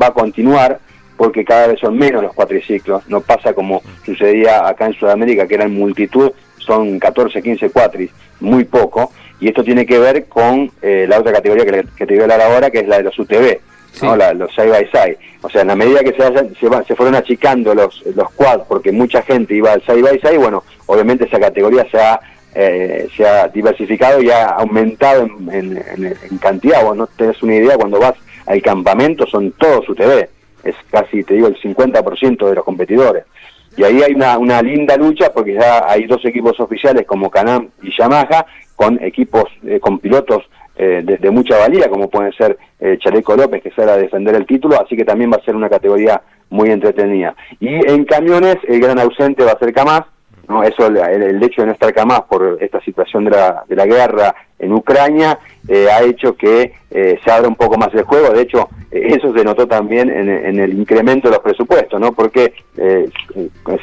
[0.00, 0.78] va a continuar,
[1.18, 5.56] porque cada vez son menos los cuatriciclos, no pasa como sucedía acá en Sudamérica, que
[5.56, 11.06] eran multitud, son 14, 15 cuatris, muy poco, y esto tiene que ver con eh,
[11.08, 13.58] la otra categoría que, te voy a hablar ahora, que es la de los UTV,
[14.34, 15.18] los side by side.
[15.42, 19.22] O sea, en la medida que se, se, fueron achicando los, los quad, porque mucha
[19.22, 22.20] gente iba al side by side, bueno, obviamente esa categoría se ha,
[22.54, 26.82] eh, se ha diversificado y ha aumentado en, en cantidad.
[26.82, 28.14] Vos no tenés una idea, cuando vas
[28.46, 30.28] al campamento son todos UTV
[30.64, 33.24] es casi, te digo, el 50% de los competidores.
[33.76, 37.68] Y ahí hay una, una linda lucha porque ya hay dos equipos oficiales como Canam
[37.82, 38.46] y Yamaha,
[38.78, 40.44] con equipos, eh, con pilotos
[40.76, 44.46] eh, de, mucha valía, como pueden ser eh, Chaleco López, que sale a defender el
[44.46, 47.34] título, así que también va a ser una categoría muy entretenida.
[47.58, 50.02] Y en camiones, el gran ausente va a ser Camás,
[50.46, 50.62] ¿no?
[50.62, 53.86] Eso, el, el, hecho de no estar Camás por esta situación de la, de la
[53.86, 58.30] guerra en Ucrania eh, ha hecho que eh, se abra un poco más el juego.
[58.30, 62.12] De hecho, eh, eso se notó también en, el incremento de los presupuestos, ¿no?
[62.12, 62.54] Porque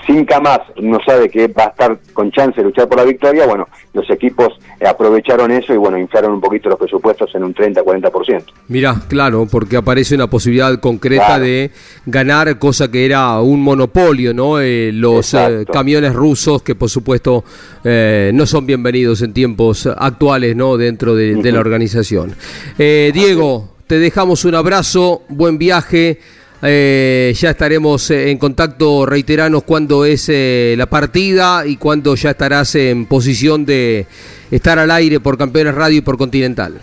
[0.08, 3.46] sin Camas no sabe que va a estar con chance de luchar por la victoria.
[3.46, 8.44] Bueno, los equipos aprovecharon eso y, bueno, inflaron un poquito los presupuestos en un 30-40%.
[8.70, 11.72] Mira, claro, porque aparece una posibilidad concreta de
[12.06, 14.60] ganar, cosa que era un monopolio, ¿no?
[14.60, 15.36] los
[15.72, 17.44] camiones rusos que, por supuesto,
[17.84, 20.78] no son bienvenidos en tiempos actuales, ¿no?
[20.78, 22.34] dentro de, la organización.
[22.80, 26.20] Eh, Diego, te dejamos un abrazo, buen viaje.
[26.62, 32.76] Eh, ya estaremos en contacto, reiteranos cuándo es eh, la partida y cuándo ya estarás
[32.76, 34.08] en posición de
[34.50, 36.80] estar al aire por Campeones Radio y por Continental.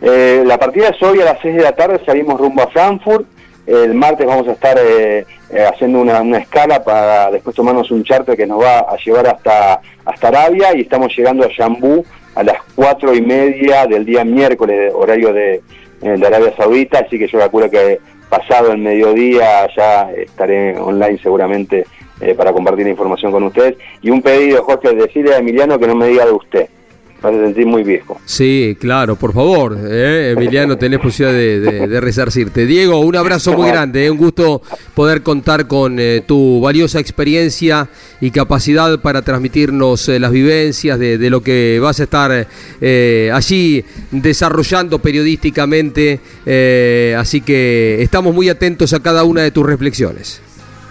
[0.00, 3.26] Eh, la partida es hoy a las 6 de la tarde, salimos rumbo a Frankfurt.
[3.66, 8.04] El martes vamos a estar eh, eh, haciendo una, una escala para después tomarnos un
[8.04, 12.04] charter que nos va a llevar hasta, hasta Arabia y estamos llegando a Jambú
[12.36, 15.54] a las cuatro y media del día miércoles, horario de,
[16.02, 21.18] eh, de Arabia Saudita, así que yo calculo que pasado el mediodía ya estaré online
[21.22, 21.86] seguramente
[22.20, 23.76] eh, para compartir la información con ustedes.
[24.02, 26.68] Y un pedido, Jorge, decirle a Emiliano que no me diga de usted.
[27.22, 28.20] Me hace sentir muy viejo.
[28.24, 32.66] Sí, claro, por favor, eh, Emiliano, tenés posibilidad de, de- de resarcirte.
[32.66, 34.62] Diego, un abrazo muy grande, eh, un gusto
[34.94, 37.88] poder contar con eh, tu valiosa experiencia
[38.20, 42.46] y capacidad para transmitirnos las vivencias de, de lo que vas a estar
[43.32, 46.20] allí desarrollando periodísticamente.
[47.16, 50.40] así que estamos muy atentos a cada una de tus reflexiones.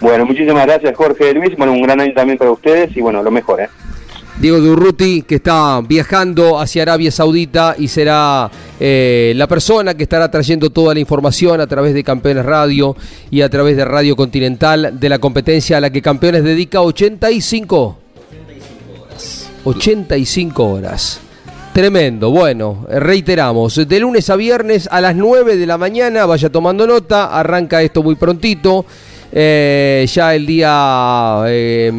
[0.00, 1.56] Bueno, muchísimas gracias, Jorge Luis.
[1.56, 3.68] Bueno, un gran año también para ustedes y bueno, lo mejor, ¿eh?
[4.38, 10.30] Diego Durruti, que está viajando hacia Arabia Saudita y será eh, la persona que estará
[10.30, 12.94] trayendo toda la información a través de Campeones Radio
[13.30, 17.98] y a través de Radio Continental de la competencia a la que Campeones dedica 85.
[19.64, 21.20] 85 horas.
[21.72, 22.30] Tremendo.
[22.30, 26.86] Bueno, eh, reiteramos, de lunes a viernes a las 9 de la mañana, vaya tomando
[26.86, 28.84] nota, arranca esto muy prontito.
[29.32, 31.90] Eh, ya el día eh,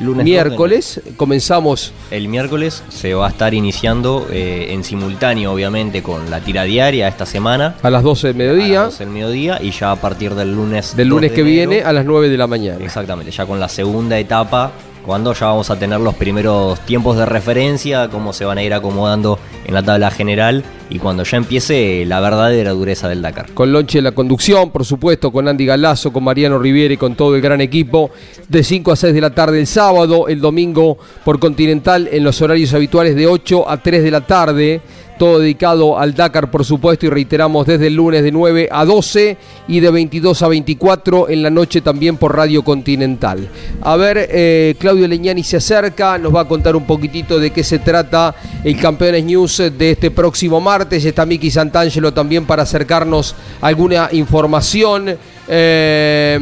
[0.00, 6.30] Lunes miércoles comenzamos El miércoles se va a estar iniciando eh, en simultáneo, obviamente, con
[6.30, 7.76] la tira diaria esta semana.
[7.82, 10.54] a las 12 del A mediodía, las 12 del mediodía y ya a partir del
[10.54, 10.96] lunes.
[10.96, 12.84] del 2 lunes de que enero, viene a las 9 de la mañana.
[12.84, 14.72] Exactamente, ya con la segunda etapa,
[15.08, 18.74] cuando ya vamos a tener los primeros tiempos de referencia, cómo se van a ir
[18.74, 23.50] acomodando en la tabla general y cuando ya empiece la verdadera dureza del Dakar.
[23.54, 27.34] Con Lonche la conducción, por supuesto, con Andy Galazo, con Mariano Riviere y con todo
[27.36, 28.10] el gran equipo,
[28.50, 32.42] de 5 a 6 de la tarde el sábado, el domingo por Continental en los
[32.42, 34.82] horarios habituales de 8 a 3 de la tarde.
[35.18, 39.36] Todo dedicado al Dakar, por supuesto, y reiteramos desde el lunes de 9 a 12
[39.66, 43.48] y de 22 a 24 en la noche también por Radio Continental.
[43.82, 47.64] A ver, eh, Claudio Leñani se acerca, nos va a contar un poquitito de qué
[47.64, 51.04] se trata el Campeones News de este próximo martes.
[51.04, 55.16] Está Miki Santangelo también para acercarnos alguna información.
[55.48, 56.38] Eh,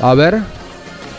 [0.00, 0.57] a ver.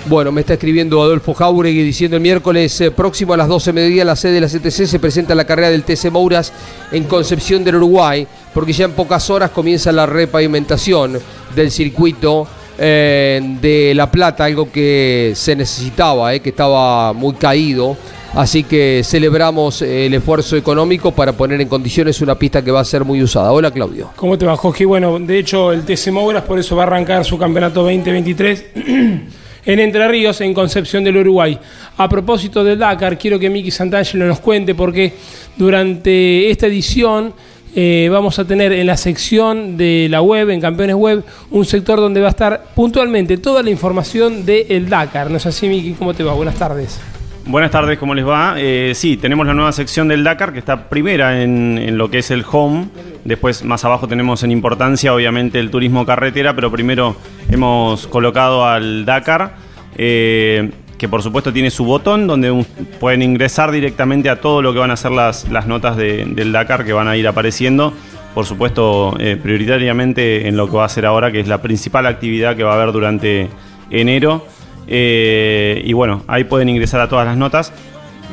[0.09, 3.73] Bueno, me está escribiendo Adolfo Jauregui diciendo el miércoles eh, próximo a las 12 de
[3.73, 6.51] mediodía la sede de la CTC se presenta la carrera del TC Mouras
[6.91, 11.19] en Concepción del Uruguay, porque ya en pocas horas comienza la repavimentación
[11.55, 12.47] del circuito
[12.79, 17.95] eh, de La Plata, algo que se necesitaba, eh, que estaba muy caído.
[18.33, 22.79] Así que celebramos eh, el esfuerzo económico para poner en condiciones una pista que va
[22.79, 23.51] a ser muy usada.
[23.51, 24.09] Hola Claudio.
[24.15, 24.85] ¿Cómo te va, Jorge?
[24.85, 28.65] Bueno, de hecho, el TC Mouras por eso va a arrancar su campeonato 2023
[29.69, 31.57] en Entre Ríos, en Concepción del Uruguay.
[31.97, 35.13] A propósito del Dakar, quiero que Miki Santangelo nos cuente porque
[35.57, 37.33] durante esta edición
[37.75, 41.99] eh, vamos a tener en la sección de la web, en Campeones Web, un sector
[41.99, 45.29] donde va a estar puntualmente toda la información del Dakar.
[45.29, 45.93] ¿No es así, Miki?
[45.93, 46.33] ¿Cómo te va?
[46.33, 46.99] Buenas tardes.
[47.45, 48.55] Buenas tardes, ¿cómo les va?
[48.57, 52.29] Eh, sí, tenemos la nueva sección del Dakar que está primera en, lo que es
[52.29, 52.89] el home.
[53.25, 57.15] Después, más abajo, tenemos en importancia, obviamente, el turismo carretera, pero primero
[57.49, 59.55] hemos colocado al Dakar,
[59.97, 62.65] eh, que por supuesto tiene su botón donde
[62.99, 66.51] pueden ingresar directamente a todo lo que van a ser las, las notas de- del
[66.51, 67.93] Dakar que van a ir apareciendo.
[68.35, 72.05] Por supuesto, eh, prioritariamente en lo que va a ser ahora, que es la principal
[72.05, 73.49] actividad que va a haber durante
[73.89, 74.45] enero.
[74.91, 77.71] Eh, y bueno, ahí pueden ingresar a todas las notas.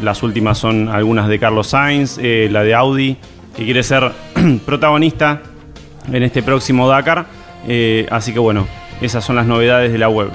[0.02, 3.16] Las últimas son algunas de Carlos Sainz, eh, la de Audi,
[3.54, 4.10] que quiere ser
[4.66, 5.42] protagonista
[6.12, 7.26] en este próximo Dakar.
[7.68, 8.66] Eh, así que bueno,
[9.00, 10.30] esas son las novedades de la web.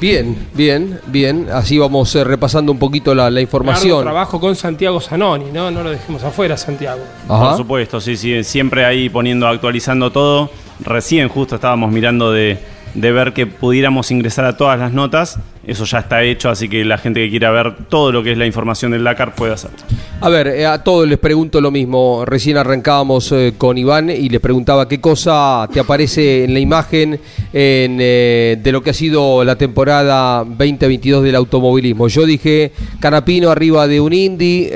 [0.00, 1.48] Bien, bien, bien.
[1.52, 4.02] Así vamos eh, repasando un poquito la, información.
[4.02, 5.72] trabajo con Santiago Zanoni, ¿no?
[5.72, 7.00] No lo dejemos afuera, Santiago.
[7.28, 7.48] Ajá.
[7.48, 10.50] Por supuesto, sí, sí, siempre ahí poniendo, actualizando todo.
[10.80, 12.58] Recién justo estábamos mirando de,
[13.00, 15.38] de ver que pudiéramos ingresar a todas las notas.
[15.66, 18.38] Eso ya está hecho, así que la gente que quiera ver todo lo que es
[18.38, 19.76] la información del Dakar puede hacerlo.
[20.20, 22.24] A ver, eh, a todos les pregunto lo mismo.
[22.24, 27.20] Recién arrancábamos eh, con Iván y les preguntaba qué cosa te aparece en la imagen
[27.52, 32.08] en, eh, de lo que ha sido la temporada 2022 del automovilismo.
[32.08, 34.70] Yo dije Canapino arriba de un Indy,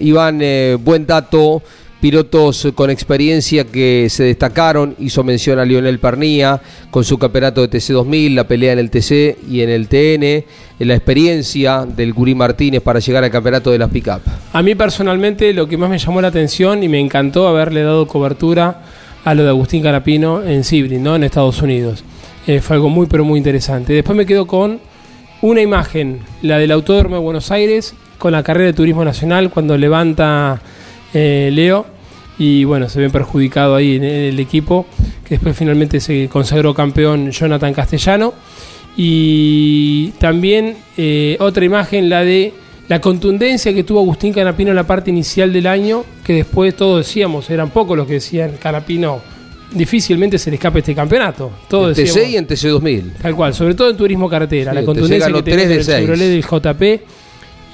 [0.00, 0.42] Iván,
[0.82, 1.62] buen dato.
[2.06, 7.68] Pilotos con experiencia que se destacaron, hizo mención a Lionel Pernía con su campeonato de
[7.68, 10.44] TC2000, la pelea en el TC y en el TN,
[10.86, 14.20] la experiencia del Gurí Martínez para llegar al campeonato de las pick-up.
[14.52, 18.06] A mí personalmente lo que más me llamó la atención y me encantó haberle dado
[18.06, 18.82] cobertura
[19.24, 21.16] a lo de Agustín Canapino en Sibrin, ¿no?
[21.16, 22.04] en Estados Unidos.
[22.46, 23.92] Eh, fue algo muy pero muy interesante.
[23.92, 24.78] Después me quedo con
[25.42, 29.76] una imagen, la del Autódromo de Buenos Aires, con la carrera de turismo nacional cuando
[29.76, 30.60] levanta
[31.12, 31.95] eh, Leo
[32.38, 34.86] y bueno, se ve perjudicado ahí en el equipo,
[35.24, 38.34] que después finalmente se consagró campeón Jonathan Castellano.
[38.96, 42.54] Y también eh, otra imagen, la de
[42.88, 47.06] la contundencia que tuvo Agustín Canapino en la parte inicial del año, que después todos
[47.06, 49.20] decíamos, eran pocos los que decían Canapino
[49.72, 51.50] difícilmente se le escape este campeonato.
[51.68, 53.12] Todo en TC y en TC 2000.
[53.20, 57.02] Tal cual, sobre todo en turismo carretera, la contundencia que tiene el Chevrolet del JP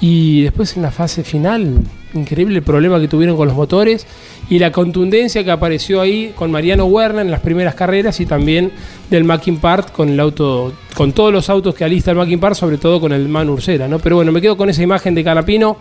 [0.01, 1.77] y después en la fase final,
[2.13, 4.05] increíble el problema que tuvieron con los motores
[4.49, 8.71] y la contundencia que apareció ahí con Mariano Werner en las primeras carreras y también
[9.09, 12.55] del Mackin Part con el auto, con todos los autos que alista el Mackin Part,
[12.55, 13.99] sobre todo con el Man Ursera, ¿no?
[13.99, 15.77] Pero bueno, me quedo con esa imagen de Canapino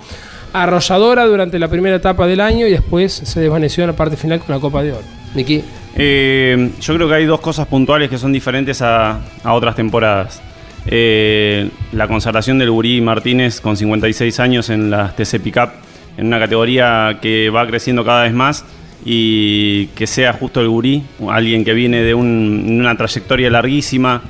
[0.53, 4.41] arrolladora durante la primera etapa del año y después se desvaneció en la parte final
[4.41, 5.05] con la Copa de Oro.
[5.35, 5.63] Miki.
[5.95, 10.43] Eh, yo creo que hay dos cosas puntuales que son diferentes a, otras temporadas.
[10.87, 15.71] Eh, la consagración del Burí Martínez con 56 años en las TC Pickup,
[16.17, 18.65] en una categoría que va creciendo cada vez más
[19.05, 24.23] y que sea justo el Burí, alguien que viene de una trayectoria larguísima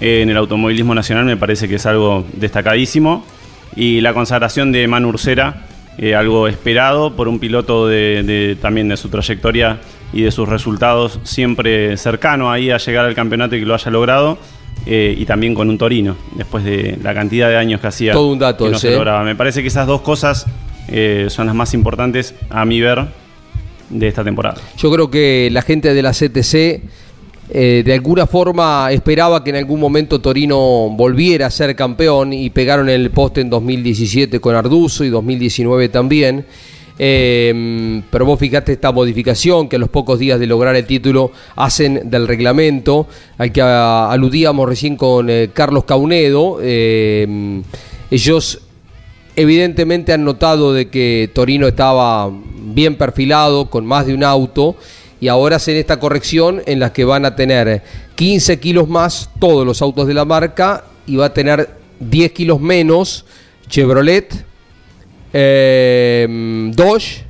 [0.00, 3.24] eh, en el automovilismo nacional, me parece que es algo destacadísimo.
[3.76, 5.66] Y la consagración de Manu Ursera,
[6.16, 9.80] algo esperado por un piloto de, también de su trayectoria
[10.12, 13.90] y de sus resultados siempre cercano ahí a llegar al campeonato y que lo haya
[13.90, 14.38] logrado.
[14.86, 18.12] Eh, y también con un Torino, después de la cantidad de años que hacía.
[18.14, 19.22] Todo un dato que no se lograba.
[19.24, 20.46] Me parece que esas dos cosas
[20.90, 23.06] eh, son las más importantes a mi ver
[23.88, 24.60] de esta temporada.
[24.76, 26.82] Yo creo que la gente de la CTC
[27.52, 32.50] eh, de alguna forma esperaba que en algún momento Torino volviera a ser campeón y
[32.50, 36.44] pegaron el poste en 2017 con Arduzo y 2019 también.
[37.02, 41.32] Eh, pero vos fijate esta modificación que a los pocos días de lograr el título
[41.56, 43.06] hacen del reglamento,
[43.38, 46.60] al que aludíamos recién con Carlos Caunedo.
[48.10, 48.60] Ellos
[49.36, 54.76] evidentemente han notado de que Torino estaba bien perfilado, con más de un auto,
[55.20, 57.82] y ahora hacen esta corrección en la que van a tener
[58.14, 61.68] 15 kilos más todos los autos de la marca y va a tener
[62.00, 63.26] 10 kilos menos
[63.68, 64.44] Chevrolet,
[65.32, 67.24] eh, Dodge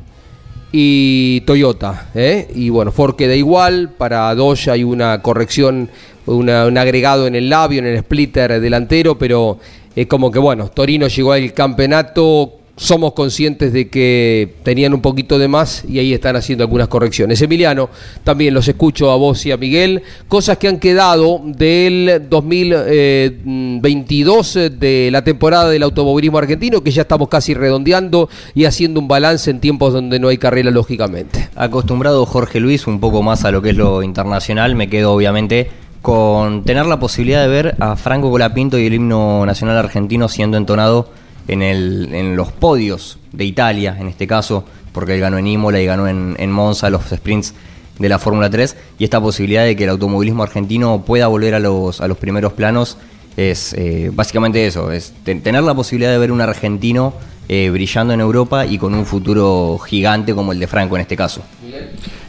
[0.72, 2.08] y Toyota.
[2.14, 2.48] ¿eh?
[2.54, 3.90] Y bueno, Ford queda igual.
[3.90, 5.90] Para Dodge hay una corrección,
[6.26, 9.58] un agregado en el labio, en el splitter delantero, pero
[9.94, 15.38] es como que bueno, Torino llegó al campeonato somos conscientes de que tenían un poquito
[15.38, 17.42] de más y ahí están haciendo algunas correcciones.
[17.42, 17.90] Emiliano,
[18.24, 24.70] también los escucho a vos y a Miguel, cosas que han quedado del 2022 eh,
[24.70, 29.50] de la temporada del automovilismo argentino, que ya estamos casi redondeando y haciendo un balance
[29.50, 31.50] en tiempos donde no hay carrera, lógicamente.
[31.56, 35.68] Acostumbrado Jorge Luis un poco más a lo que es lo internacional, me quedo obviamente
[36.02, 40.56] con tener la posibilidad de ver a Franco Colapinto y el himno nacional argentino siendo
[40.56, 41.10] entonado
[41.48, 45.80] en, el, en los podios de Italia, en este caso, porque él ganó en Imola
[45.80, 47.54] y ganó en, en Monza los sprints
[47.98, 51.58] de la Fórmula 3, y esta posibilidad de que el automovilismo argentino pueda volver a
[51.58, 52.96] los, a los primeros planos
[53.36, 57.12] es eh, básicamente eso, es tener la posibilidad de ver un argentino
[57.52, 61.16] eh, brillando en Europa y con un futuro gigante como el de Franco en este
[61.16, 61.42] caso.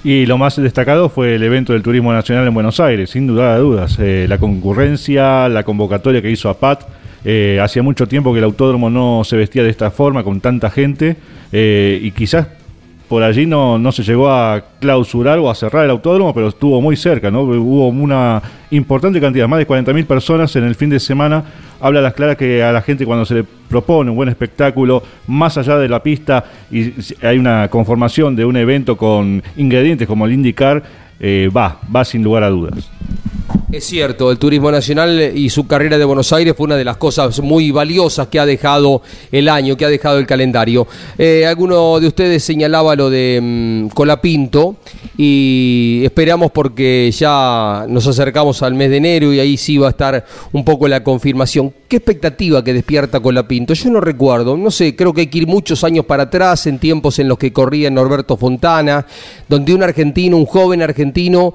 [0.04, 3.54] Y lo más destacado fue el evento del Turismo Nacional en Buenos Aires, sin duda
[3.54, 4.00] de dudas.
[4.00, 6.88] Eh, la concurrencia, la convocatoria que hizo a Pat
[7.24, 10.72] eh, hacía mucho tiempo que el autódromo no se vestía de esta forma, con tanta
[10.72, 11.18] gente,
[11.52, 12.48] eh, y quizás
[13.12, 16.80] por allí no, no se llegó a clausurar o a cerrar el autódromo, pero estuvo
[16.80, 17.42] muy cerca, ¿no?
[17.42, 21.44] Hubo una importante cantidad, más de 40.000 personas en el fin de semana.
[21.82, 25.04] Habla a las claras que a la gente cuando se le propone un buen espectáculo,
[25.28, 30.26] más allá de la pista, y hay una conformación de un evento con ingredientes como
[30.26, 30.82] el IndyCar,
[31.20, 32.90] eh, va, va sin lugar a dudas.
[33.72, 36.98] Es cierto, el turismo nacional y su carrera de Buenos Aires fue una de las
[36.98, 39.02] cosas muy valiosas que ha dejado
[39.32, 40.88] el año, que ha dejado el calendario.
[41.18, 44.76] Eh, alguno de ustedes señalaba lo de mm, Colapinto
[45.16, 49.92] y esperamos porque ya nos acercamos al mes de enero y ahí sí va a
[49.92, 51.74] estar un poco la confirmación.
[51.88, 53.74] ¿Qué expectativa que despierta Colapinto?
[53.74, 56.78] Yo no recuerdo, no sé, creo que hay que ir muchos años para atrás, en
[56.78, 59.06] tiempos en los que corría Norberto Fontana,
[59.48, 61.54] donde un argentino, un joven argentino,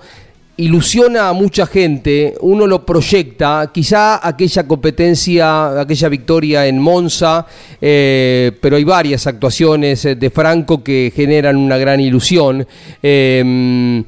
[0.59, 7.47] ilusiona a mucha gente, uno lo proyecta, quizá aquella competencia, aquella victoria en Monza,
[7.81, 12.67] eh, pero hay varias actuaciones de Franco que generan una gran ilusión.
[13.03, 14.03] Eh,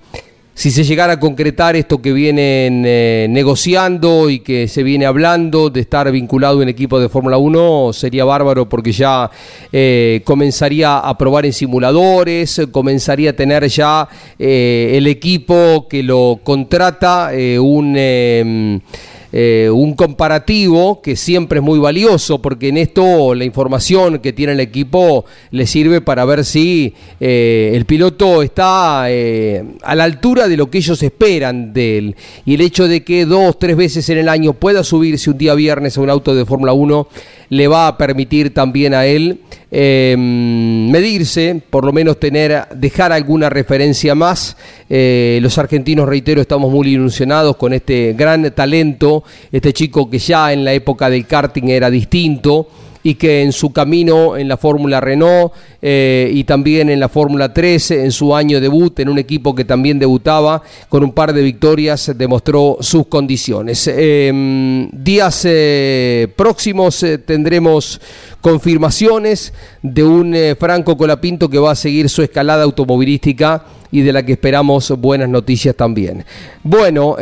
[0.59, 5.71] si se llegara a concretar esto que vienen eh, negociando y que se viene hablando
[5.71, 9.31] de estar vinculado en equipo de Fórmula 1, sería bárbaro porque ya
[9.73, 16.41] eh, comenzaría a probar en simuladores, comenzaría a tener ya eh, el equipo que lo
[16.43, 17.31] contrata
[17.61, 18.83] un
[19.31, 24.53] eh, un comparativo que siempre es muy valioso porque en esto la información que tiene
[24.55, 30.49] el equipo le sirve para ver si eh, el piloto está eh, a la altura
[30.49, 32.17] de lo que ellos esperan de él.
[32.47, 35.55] Y el hecho de que dos, tres veces en el año pueda subirse un día
[35.55, 37.09] viernes a un auto de Fórmula 1
[37.51, 39.41] le va a permitir también a él
[39.71, 44.57] medirse, por lo menos tener, dejar alguna referencia más.
[44.89, 50.65] los argentinos, reitero, estamos muy ilusionados con este gran talento este chico que ya en
[50.65, 52.69] la época del karting era distinto
[53.03, 57.53] y que en su camino en la Fórmula Renault eh, y también en la Fórmula
[57.53, 61.43] 13, en su año debut, en un equipo que también debutaba con un par de
[61.43, 63.87] victorias, demostró sus condiciones.
[63.89, 68.01] Em, días eh, próximos eh, tendremos
[68.41, 74.25] confirmaciones de un Franco Colapinto que va a seguir su escalada automovilística y de la
[74.25, 76.25] que esperamos buenas noticias también.
[76.63, 77.17] Bueno,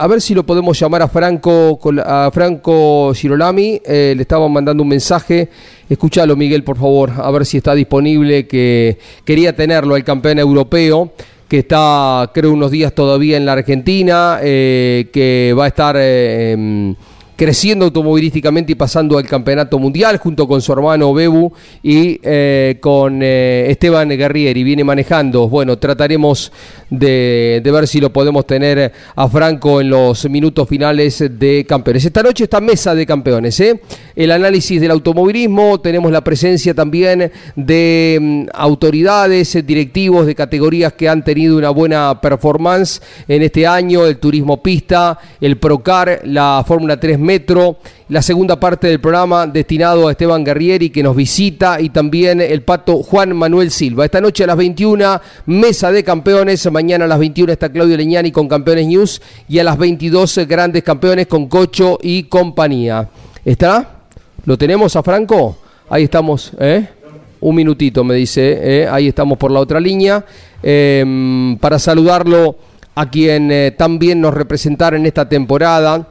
[0.00, 3.82] a ver si lo podemos llamar a Franco, a Franco Girolami.
[3.84, 5.50] Eh, le estaban mandando un mensaje.
[5.90, 8.96] Escúchalo, Miguel, por favor, a ver si está disponible, que
[9.26, 11.12] quería tenerlo, el campeón europeo
[11.48, 16.52] que está, creo, unos días todavía en la Argentina, eh, que va a estar eh,
[16.52, 16.94] em,
[17.40, 21.50] creciendo automovilísticamente y pasando al campeonato mundial junto con su hermano Bebu
[21.82, 24.62] y eh, con eh, Esteban Guerrieri.
[24.62, 25.48] Viene manejando.
[25.48, 26.52] Bueno, trataremos
[26.90, 32.04] de, ver si lo podemos tener a Franco en los minutos finales de campeones.
[32.04, 33.58] Esta noche está mesa de campeones.
[33.60, 33.80] ¿eh?
[34.14, 41.08] El análisis del automovilismo, tenemos la presencia también de mm, autoridades, directivos de categorías que
[41.08, 47.00] han tenido una buena performance en este año, el turismo pista, el Procar, la Fórmula
[47.00, 47.76] 3 Metro,
[48.08, 52.62] la segunda parte del programa destinado a Esteban Guerrieri que nos visita y también el
[52.62, 54.04] pato Juan Manuel Silva.
[54.04, 58.32] Esta noche a las 21, mesa de campeones, mañana a las 21 está Claudio Leñani
[58.32, 63.08] con Campeones News y a las 22 grandes campeones con Cocho y compañía.
[63.44, 64.00] ¿Está?
[64.44, 65.56] ¿Lo tenemos a Franco?
[65.88, 66.84] Ahí estamos, ¿eh?
[67.38, 68.88] Un minutito me dice, ¿eh?
[68.90, 70.24] ahí estamos por la otra línea.
[70.64, 72.56] Em, para saludarlo
[72.96, 76.08] a quien eh, también nos representará en esta temporada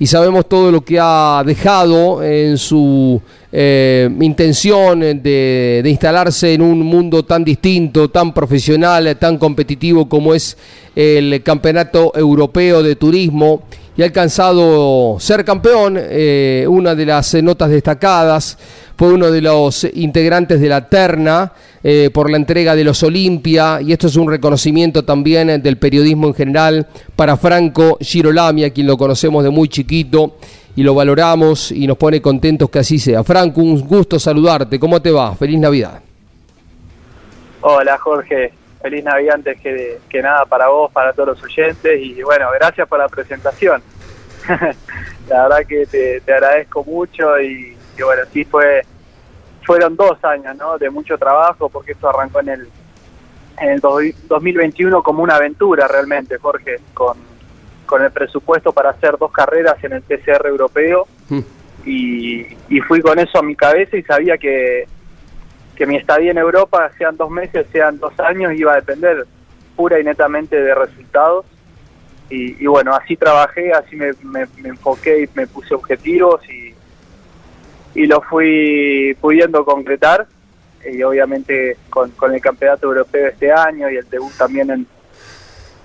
[0.00, 3.20] y sabemos todo lo que ha dejado en su
[3.52, 10.56] eh, intención de, instalarse en un mundo tan distinto, tan profesional, tan competitivo como es
[10.96, 17.68] el Campeonato Europeo de Turismo y ha alcanzado ser campeón, eh, una de las notas
[17.68, 18.56] destacadas
[18.96, 21.52] fue uno de los integrantes de la terna
[21.82, 26.28] eh, por la entrega de los Olimpia y esto es un reconocimiento también del periodismo
[26.28, 30.36] en general para Franco Girolami, a quien lo conocemos de muy chiquito
[30.76, 33.24] y lo valoramos y nos pone contentos que así sea.
[33.24, 35.34] Franco, un gusto saludarte, ¿cómo te va?
[35.34, 36.00] Feliz Navidad.
[37.62, 42.22] Hola Jorge, feliz Navidad antes que, que nada para vos, para todos los oyentes y
[42.22, 43.82] bueno, gracias por la presentación.
[45.28, 48.82] la verdad que te, agradezco mucho y que bueno, sí fue,
[49.70, 50.78] fueron dos años ¿no?
[50.78, 52.68] de mucho trabajo, porque esto arrancó en el,
[53.60, 57.16] en el 2021 como una aventura realmente, Jorge, con,
[57.86, 61.06] con el presupuesto para hacer dos carreras en el TCR europeo.
[61.28, 61.38] Mm.
[61.84, 64.88] Y, y fui con eso a mi cabeza y sabía que,
[65.76, 69.24] que mi estadía en Europa, sean dos meses, sean dos años, iba a depender
[69.76, 71.46] pura y netamente de resultados.
[72.28, 76.69] Y, y bueno, así trabajé, así me, me, me, enfoqué y me puse objetivos y,
[77.94, 80.26] y lo fui pudiendo concretar
[80.90, 84.86] y obviamente con, el campeonato europeo este año y el debut también en,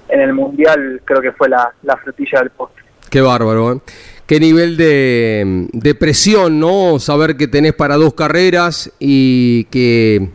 [0.10, 2.84] en el mundial creo que fue la, la frutilla del postre.
[3.10, 3.80] Qué bárbaro, ¿eh?
[4.26, 6.98] Qué nivel de, de, presión, ¿no?
[6.98, 10.30] Saber que tenés para dos carreras y que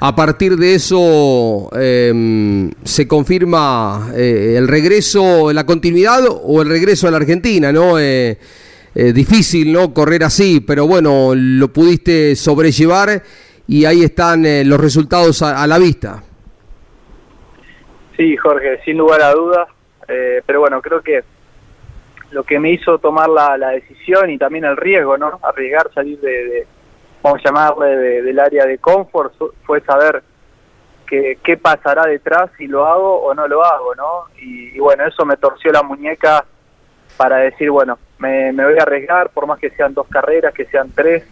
[0.00, 7.08] a partir de eso em, se confirma eh, el regreso, la continuidad o el regreso
[7.08, 7.98] a la Argentina, ¿no?
[7.98, 8.38] Eh,
[8.94, 9.94] eh, difícil, ¿no?
[9.94, 13.22] Correr así, pero bueno, lo pudiste sobrellevar
[13.66, 16.22] y ahí están eh, los resultados a, la vista.
[18.16, 19.68] Sí, Jorge, sin lugar a dudas,
[20.08, 21.24] eh, pero bueno, creo que
[22.32, 25.40] lo que me hizo tomar la, decisión y también el riesgo, ¿no?
[25.42, 26.66] Arriesgar, salir de,
[27.22, 29.32] vamos a llamarle, del área de confort,
[29.64, 30.22] fue saber
[31.06, 34.26] que, qué pasará detrás si lo hago o no lo hago, ¿no?
[34.38, 36.44] y bueno, eso me torció la muñeca
[37.16, 40.90] para decir, bueno, me, voy a arriesgar, por más que sean dos carreras, que sean
[40.94, 41.24] tres,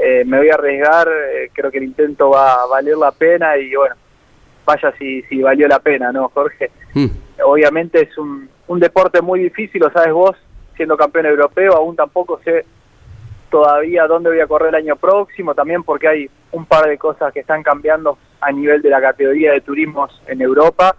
[0.00, 3.56] eh, me voy a arriesgar, eh, creo que el intento va a valer la pena
[3.56, 3.94] y bueno,
[4.64, 6.70] vaya si, si valió la pena, ¿no, Jorge?
[6.94, 7.06] Mm.
[7.44, 10.36] Obviamente es un, un deporte muy difícil, lo sabes vos,
[10.76, 12.64] siendo campeón europeo, aún tampoco sé
[13.50, 17.32] todavía dónde voy a correr el año próximo, también porque hay un par de cosas
[17.32, 20.94] que están cambiando a nivel de la categoría de turismos en Europa,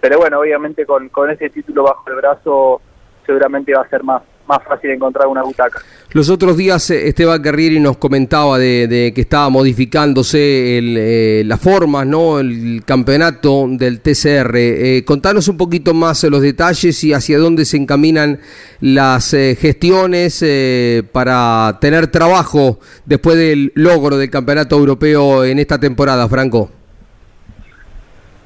[0.00, 2.82] pero bueno, obviamente con, con ese título bajo el brazo
[3.26, 5.80] seguramente va a ser más, más fácil encontrar una butaca.
[6.12, 11.42] Los otros días eh, Esteban Guerrieri nos comentaba de, de que estaba modificándose el, eh,
[11.44, 12.38] las formas, ¿no?
[12.38, 14.56] el campeonato del TCR.
[14.56, 18.40] Eh, contanos un poquito más los detalles y hacia dónde se encaminan
[18.80, 25.78] las eh, gestiones eh, para tener trabajo después del logro del campeonato europeo en esta
[25.78, 26.70] temporada, Franco.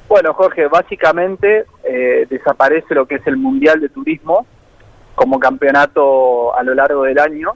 [0.07, 4.47] Bueno, Jorge, básicamente eh, desaparece lo que es el Mundial de Turismo
[5.19, 7.51] como campeonato a lo largo del año.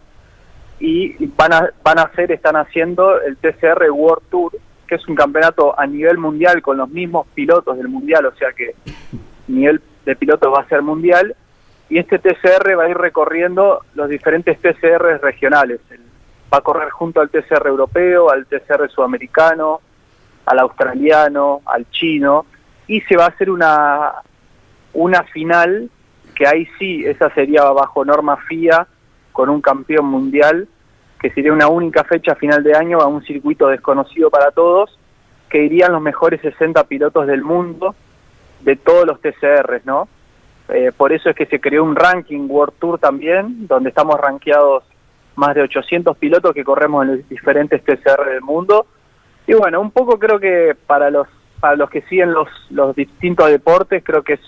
[0.82, 4.52] Y van a, van a hacer, están haciendo el TCR World Tour,
[4.86, 8.52] que es un campeonato a nivel mundial con los mismos pilotos del mundial, o sea
[8.52, 8.76] que
[9.48, 11.38] nivel de pilotos va a ser mundial.
[11.88, 15.80] Y este TCR va a ir recorriendo los diferentes TCR regionales.
[16.54, 19.80] Va a correr junto al TCR europeo, al TCR sudamericano,
[20.48, 22.46] al australiano, al chino,
[22.88, 24.16] y se va a hacer una,
[24.94, 25.90] una final
[26.34, 28.88] que ahí sí, esa sería bajo norma FIA,
[29.32, 30.68] con un campeón mundial,
[31.20, 34.98] que sería una única fecha final de año a un circuito desconocido para todos,
[35.50, 37.96] que irían los mejores 60 pilotos del mundo
[38.62, 40.08] de todos los TCRs, ¿no?
[40.70, 44.84] Eh, por eso es que se creó un ranking World Tour también, donde estamos rankeados
[45.36, 48.86] más de 800 pilotos que corremos en los diferentes TCR del mundo.
[49.46, 51.28] Y bueno, un poco creo que para los
[51.60, 54.42] para los que siguen los, los distintos deportes, creo que es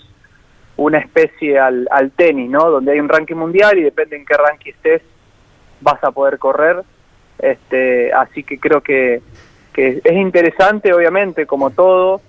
[0.76, 2.70] una especie al, al tenis, ¿no?
[2.70, 5.02] Donde hay un ranking mundial y depende en qué ranking estés,
[5.80, 6.82] vas a poder correr.
[7.38, 9.20] Este, así que creo que,
[9.74, 12.20] es interesante, obviamente, como todo.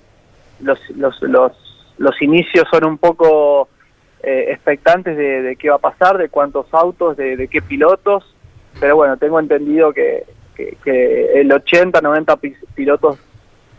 [0.60, 1.52] Los, los, los,
[1.98, 3.70] los inicios son un poco
[4.24, 8.36] eh, expectantes de, de qué va a pasar, de cuántos autos, de, de qué pilotos.
[8.80, 10.24] Pero bueno, tengo entendido que,
[10.56, 13.18] que, que el 80, 90 pi- pilotos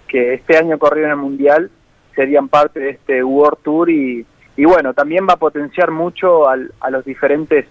[0.06, 1.70] que este año corrieron el Mundial
[2.14, 4.26] serían parte de este World Tour y,
[4.58, 7.64] y bueno, también va a potenciar mucho al, a los diferentes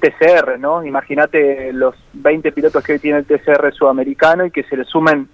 [0.00, 0.82] TCR, ¿no?
[0.82, 5.28] Imagínate los 20 pilotos que hoy tiene el TCR sudamericano y que se le sumen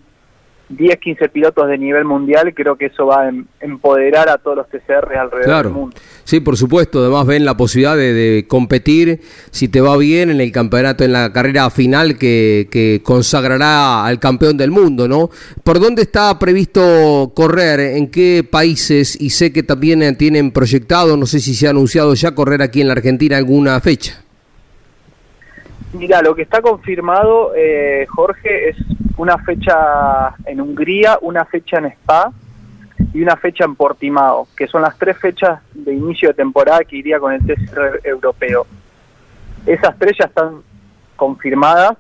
[0.68, 4.56] 10, 15 pilotos de nivel mundial, creo que eso va a em- empoderar a todos
[4.56, 5.96] los TCR alrededor del Claro, mundo.
[6.24, 7.00] sí, por supuesto.
[7.00, 11.12] Además ven la posibilidad de, de competir, si te va bien, en el campeonato, en
[11.12, 15.30] la carrera final que, que consagrará al campeón del mundo, ¿no?
[15.62, 17.80] ¿Por dónde está previsto correr?
[17.80, 19.20] ¿En qué países?
[19.20, 22.80] Y sé que también tienen proyectado, no sé si se ha anunciado ya, correr aquí
[22.80, 24.23] en la Argentina alguna fecha.
[25.94, 28.76] Mira, lo que está confirmado, eh, Jorge, es
[29.16, 32.32] una fecha en Hungría, una fecha en Spa
[33.12, 36.96] y una fecha en Portimao, que son las tres fechas de inicio de temporada que
[36.96, 38.66] iría con el TCR europeo.
[39.66, 40.62] Esas tres ya están
[41.14, 41.96] confirmadas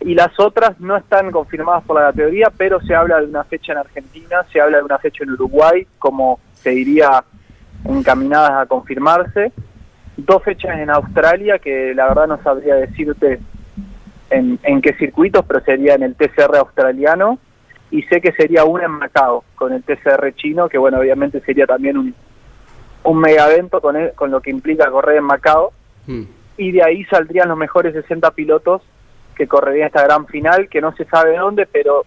[0.00, 3.70] y las otras no están confirmadas por la categoría, pero se habla de una fecha
[3.70, 7.22] en Argentina, se habla de una fecha en Uruguay, como se diría
[7.84, 9.52] encaminadas a confirmarse
[10.16, 13.40] dos fechas en Australia que la verdad no sabría decirte
[14.30, 17.38] en, en qué circuitos, pero sería en el TCR australiano
[17.90, 21.66] y sé que sería una en Macao con el TCR chino, que bueno, obviamente sería
[21.66, 22.14] también un,
[23.04, 25.72] un mega evento con, el- con lo que implica correr en Macao
[26.56, 28.82] y de ahí saldrían los mejores 60 pilotos
[29.34, 32.04] que correrían esta gran final, que no se sabe dónde, pero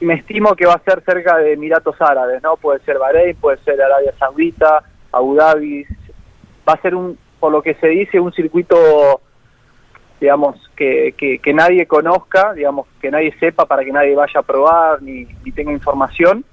[0.00, 2.56] me estimo que va a ser cerca de Emiratos Árabes, ¿no?
[2.56, 5.84] Puede ser Bahrein, puede ser Arabia Saudita, Abu Dhabi,
[6.68, 9.20] va a ser un, por lo que se dice, un circuito,
[10.20, 14.42] digamos, que, que, que nadie conozca, digamos, que nadie sepa para que nadie vaya a
[14.42, 16.44] probar ni, ni tenga información,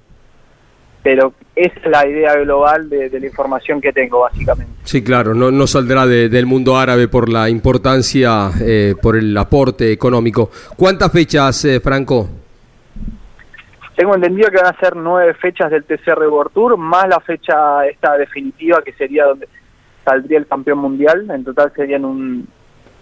[1.02, 4.72] pero esa es la idea global de, de la información que tengo, básicamente.
[4.84, 9.36] Sí, claro, no, no saldrá de- del mundo árabe por la importancia, eh, por el
[9.36, 10.50] aporte económico.
[10.76, 12.28] ¿Cuántas fechas, eh, Franco?
[13.96, 17.86] Tengo entendido que van a ser nueve fechas del TCR World Tour, más la fecha
[17.86, 19.48] esta definitiva que sería donde
[20.06, 21.26] saldría el campeón mundial.
[21.30, 22.46] En total serían un,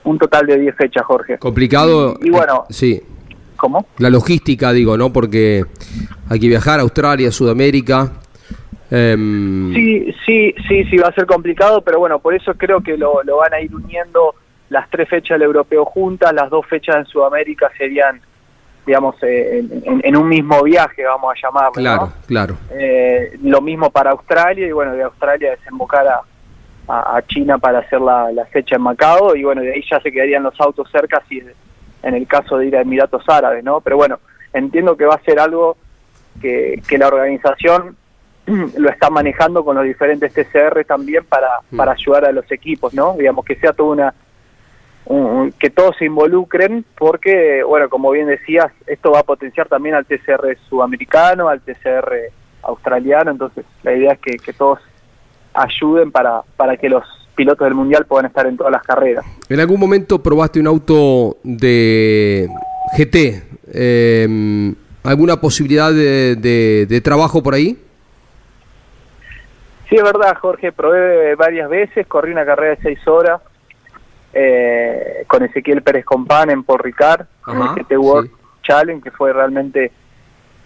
[0.05, 1.39] un total de 10 fechas, Jorge.
[1.39, 2.17] Complicado.
[2.23, 3.03] Y, bueno, eh, sí.
[3.57, 3.87] ¿cómo?
[3.99, 5.13] La logística, digo, ¿no?
[5.13, 5.65] Porque
[6.29, 8.11] hay que viajar a Australia, Sudamérica.
[8.91, 12.97] em, Sí, sí, sí, sí, va a ser complicado, pero bueno, por eso creo que
[12.97, 14.35] lo, lo van a ir uniendo
[14.71, 18.21] las tres fechas del europeo juntas, las dos fechas en Sudamérica serían,
[18.87, 21.71] digamos, eh, en, en- en un mismo viaje, vamos a llamarlo.
[21.71, 21.73] ¿no?
[21.83, 22.57] Claro, claro.
[22.73, 26.21] Eh, lo mismo para Australia y bueno, de Australia desembocar a,
[26.89, 30.01] a, a China para hacer la, la fecha en Macao y bueno, de ahí ya
[30.01, 31.43] se quedarían los autos cerca si
[32.03, 33.81] en el caso de ir a Emiratos Árabes, ¿no?
[33.81, 34.19] Pero bueno,
[34.53, 35.77] entiendo que va a ser algo
[36.43, 37.97] que, que la organización
[38.77, 43.15] lo está manejando con los diferentes TCR también para, para ayudar a los equipos, ¿no?
[43.17, 44.15] Digamos que sea toda una
[45.07, 49.69] un- un- que todos se involucren porque, bueno, como bien decías, esto va a potenciar
[49.69, 52.31] también al TCR sudamericano, al TCR
[52.63, 54.79] australiano, entonces la idea es que, que todos
[55.55, 59.25] ayuden para, para que los pilotos del mundial puedan estar en todas las carreras.
[59.49, 62.49] ¿En algún momento probaste un auto de
[62.97, 63.43] GT?
[63.73, 64.75] Eh,
[65.05, 67.79] ¿Alguna posibilidad de, de- de trabajo por ahí?
[69.89, 73.41] Sí, es verdad, Jorge, probé varias veces, corrí una carrera de seis horas
[74.33, 78.31] eh, con Ezequiel Pérez Compán en Paul Ricard, en el GT World
[78.63, 79.93] Challenge, que fue realmente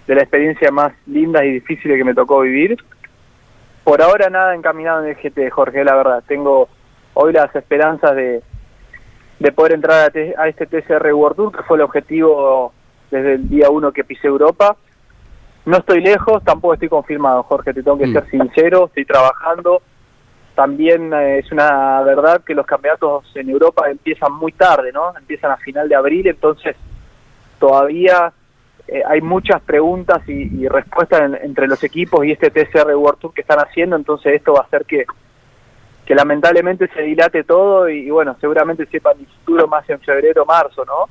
[0.07, 2.77] de la experiencia más linda y difícil que me tocó vivir.
[3.89, 6.23] Por ahora nada encaminado en el GT, Jorge, la verdad.
[6.29, 6.69] Tengo
[7.15, 8.43] hoy las esperanzas de,
[9.39, 12.75] de poder entrar a, a este TCR World Tour, que fue el objetivo
[13.11, 14.77] desde el día uno que pisé Europa.
[15.65, 18.13] No estoy lejos, tampoco estoy confirmado, Jorge, te tengo que Mm.
[18.13, 19.81] ser sincero, estoy trabajando.
[20.55, 25.17] También eh, es una verdad que los campeonatos en Europa empiezan muy tarde, ¿no?
[25.17, 26.77] Empiezan a final de abril, entonces
[27.59, 28.35] todavía
[28.89, 33.35] eh, hay muchas preguntas y, respuestas en- entre los equipos y este TCR World Tour
[33.35, 35.05] que están haciendo, entonces esto va a hacer que,
[36.07, 40.47] que lamentablemente se dilate todo y, bueno, seguramente sepa mi futuro más en febrero o
[40.47, 41.07] marzo, ¿no?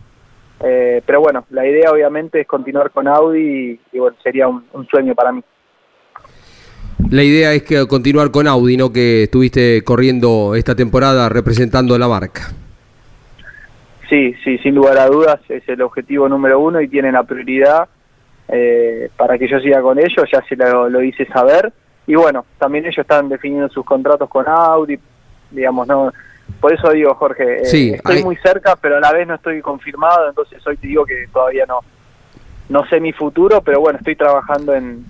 [0.60, 4.88] Eh, pero bueno, la idea obviamente es continuar con Audi y, bueno, sería un, un
[4.88, 5.44] sueño para mí.
[7.12, 8.92] La idea es que continuar con Audi, ¿no?
[8.92, 12.48] Que estuviste corriendo esta temporada representando a la marca.
[14.10, 17.88] Sí, sí, sin lugar a dudas es el objetivo número uno y tienen la prioridad
[18.48, 21.74] eh, para que yo siga con ellos, ya se lo, lo hice saber.
[22.06, 24.98] Y bueno, también ellos están definiendo sus contratos con Audi,
[25.52, 26.14] digamos, no.
[26.62, 29.36] Por eso digo, Jorge, eh, Sí, estoy hay- muy cerca, pero a la vez no
[29.36, 31.80] estoy confirmado, entonces hoy te digo que todavía no,
[32.70, 35.04] no sé mi futuro, pero bueno, estoy trabajando en,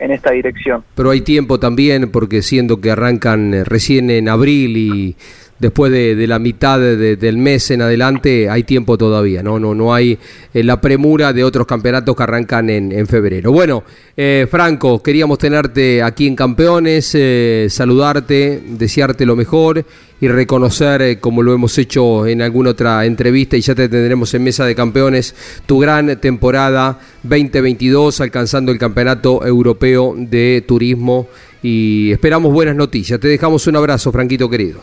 [0.00, 0.82] en esta dirección.
[0.96, 5.16] Pero hay tiempo también, porque siendo que arrancan eh, recién en abril y
[5.58, 9.58] después de, la mitad de- de- del mes en adelante, hay tiempo todavía, ¿no?
[9.60, 10.18] No, no hay
[10.52, 13.52] eh, la premura de otros campeonatos que arrancan en, en febrero.
[13.52, 13.84] Bueno,
[14.16, 19.84] eh, Franco, queríamos tenerte aquí en Campeones, eh, saludarte, desearte lo mejor
[20.20, 24.44] y reconocer, como lo hemos hecho en alguna otra entrevista, y ya te tendremos en
[24.44, 25.34] Mesa de Campeones,
[25.66, 31.28] tu gran temporada 2022, alcanzando el Campeonato Europeo de Turismo.
[31.64, 33.18] Y esperamos buenas noticias.
[33.20, 34.80] Te dejamos un abrazo, Franquito querido.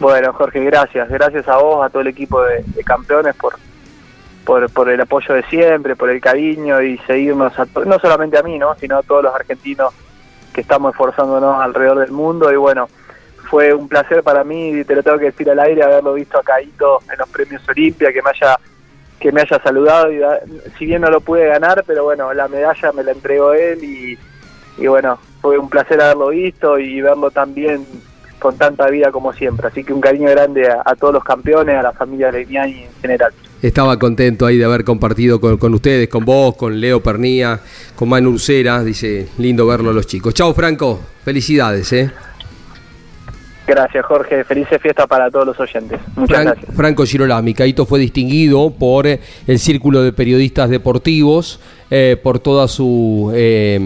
[0.00, 1.08] Bueno, Jorge, gracias.
[1.08, 3.54] Gracias a vos, a todo el equipo de, campeones por,
[4.44, 8.42] por, por el apoyo de siempre, por el cariño y seguirnos, a no solamente a
[8.42, 8.74] mí, ¿no?
[8.76, 9.92] sino a todos los argentinos
[10.52, 12.52] que estamos esforzándonos alrededor del mundo.
[12.52, 12.88] Y bueno,
[13.50, 16.38] fue un placer para mí, y te lo tengo que decir al aire, haberlo visto
[16.38, 18.58] a Caíto en los premios Olimpia, que me haya
[19.20, 20.20] que me haya saludado y
[20.76, 24.18] si bien no lo pude ganar, pero bueno, la medalla me la entregó él y,
[24.76, 27.86] y bueno, fue un placer haberlo visto y verlo también
[28.44, 29.66] con tanta vida como siempre.
[29.68, 32.90] Así que un cariño grande a, a todos los campeones, a la familia Legnani en
[33.00, 33.32] general.
[33.62, 37.58] Estaba contento ahí de haber compartido con, con ustedes, con vos, con Leo Pernía,
[37.96, 38.84] con Manu Ursera.
[38.84, 40.34] Dice, lindo verlo a los chicos.
[40.34, 41.00] Chao, Franco.
[41.24, 42.10] Felicidades, ¿eh?
[43.66, 44.44] Gracias, Jorge.
[44.44, 45.98] Felices fiestas para todos los oyentes.
[46.14, 46.76] Muchas Fran- gracias.
[46.76, 51.58] Franco Girolami, Caito fue distinguido por eh, el Círculo de Periodistas Deportivos,
[51.90, 53.80] eh, por toda su eh,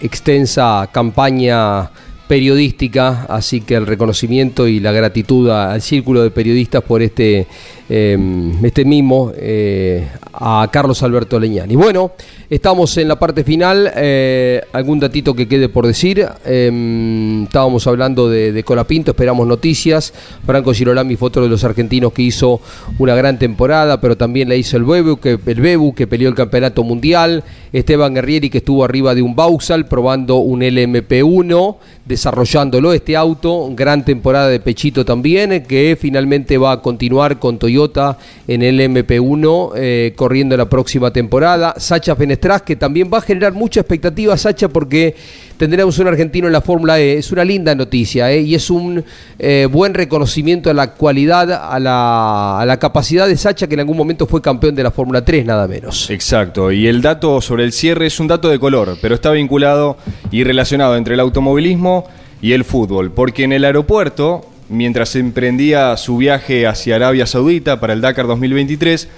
[0.00, 1.90] extensa campaña
[2.32, 7.46] periodística, así que el reconocimiento y la gratitud al Círculo de Periodistas por este,
[7.90, 8.18] eh,
[8.62, 11.76] este mimo eh, a Carlos Alberto Leñani.
[11.76, 12.12] Bueno,
[12.54, 18.28] estamos en la parte final, eh, algún datito que quede por decir, Eh, estábamos hablando
[18.28, 20.12] de, de Colapinto, esperamos noticias,
[20.44, 22.60] Franco Girolami fue otro de los argentinos que hizo
[22.98, 26.34] una gran temporada, pero también la hizo el Bebu, que, el Bebu, que peleó el
[26.34, 27.42] campeonato mundial,
[27.72, 34.04] Esteban Guerrieri que estuvo arriba de un Vauxhall probando un LMP1, desarrollándolo este auto, gran
[34.04, 40.12] temporada de Pechito también, que finalmente va a continuar con Toyota en el MP1 eh,
[40.16, 41.74] corriendo la próxima temporada.
[41.78, 45.14] Sacha Que también va a generar mucha expectativa, Sacha, porque
[45.56, 47.16] tendremos un argentino en la Fórmula E.
[47.16, 49.04] Es una linda noticia eh, y es un
[49.38, 53.80] eh, buen reconocimiento a la cualidad, a la, a la capacidad de Sacha, que en
[53.80, 56.10] algún momento fue campeón de la Fórmula 3, nada menos.
[56.10, 59.96] Exacto, y el dato sobre el cierre es un dato de color, pero está vinculado
[60.32, 62.08] y relacionado entre el automovilismo
[62.40, 67.92] y el fútbol, porque en el aeropuerto, mientras emprendía su viaje hacia Arabia Saudita para
[67.92, 69.08] el Dakar 2023,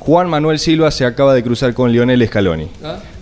[0.00, 2.68] Juan Manuel Silva se acaba de cruzar con Lionel Scaloni.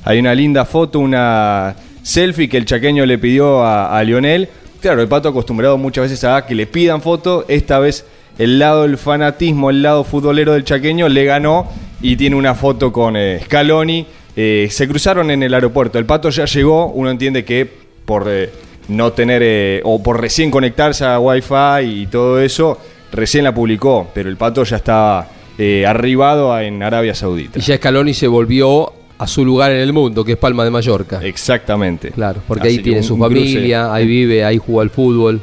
[0.05, 4.49] Hay una linda foto, una selfie que el chaqueño le pidió a, a Lionel.
[4.81, 8.07] Claro, el pato acostumbrado muchas veces a que le pidan foto, esta vez
[8.39, 11.69] el lado del fanatismo, el lado futbolero del chaqueño le ganó
[12.01, 14.07] y tiene una foto con eh, Scaloni.
[14.37, 17.69] Eh, se cruzaron en el aeropuerto, el pato ya llegó, uno entiende que
[18.05, 18.51] por eh,
[18.87, 22.79] no tener o por recién conectarse a Wi-Fi y todo eso,
[23.11, 25.27] recién la publicó, pero el pato ya estaba
[25.59, 27.59] eh, arribado a- en Arabia Saudita.
[27.59, 30.71] Y ya Scaloni se volvió a su lugar en el mundo, que es Palma de
[30.71, 31.21] Mallorca.
[31.23, 32.13] Exactamente.
[32.13, 33.35] Claro, porque Así ahí tiene un- su un cruce.
[33.55, 35.41] familia, ahí vive, ahí juega al fútbol,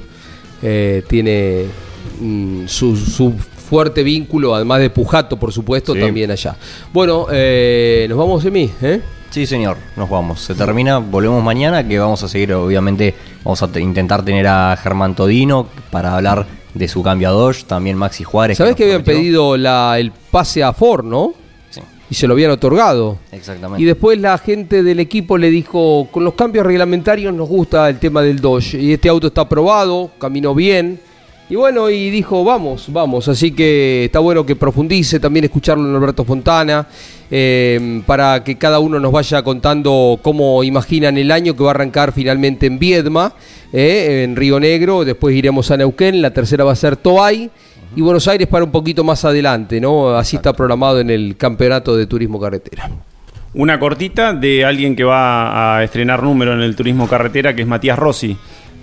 [0.63, 1.65] eh, tiene
[2.21, 5.99] mm, su, su fuerte vínculo, además de Pujato, por supuesto, Sí.
[5.99, 6.55] también allá.
[6.93, 9.01] Bueno, eh, nos vamos de mí, ¿eh?
[9.31, 10.39] Sí, señor, nos vamos.
[10.39, 13.13] Se termina, volvemos mañana, que vamos a seguir, obviamente,
[13.43, 16.45] vamos a te- intentar tener a Germán Todino para hablar
[16.75, 18.57] de su cambio a Dodge, también Maxi Juárez.
[18.57, 21.33] ¿Sabés que habían pedido la, el pase a Ford, no?
[21.69, 23.17] Sí, Y se lo habían otorgado.
[23.31, 23.81] exactamente.
[23.81, 27.97] Y después la gente del equipo le dijo, con los cambios reglamentarios nos gusta el
[27.97, 28.75] tema del Dodge.
[28.75, 30.99] Y este auto está aprobado, caminó bien.
[31.47, 33.27] Y bueno, y dijo, vamos, vamos.
[33.27, 36.87] Así que está bueno que profundice, también escucharlo en Alberto Fontana,
[37.29, 41.75] eh, para que cada uno nos vaya contando cómo imaginan el año que va a
[41.75, 43.33] arrancar finalmente en Viedma,
[43.71, 45.05] eh, en Río Negro.
[45.05, 47.51] Después iremos a Neuquén, la tercera va a ser Toay.
[47.95, 50.17] Y Buenos Aires para un poquito más adelante, ¿no?
[50.17, 52.89] Así está programado en el Campeonato de Turismo Carretera.
[53.53, 57.67] Una cortita de alguien que va a estrenar número en el turismo carretera, que es
[57.67, 58.35] Matías Rossi.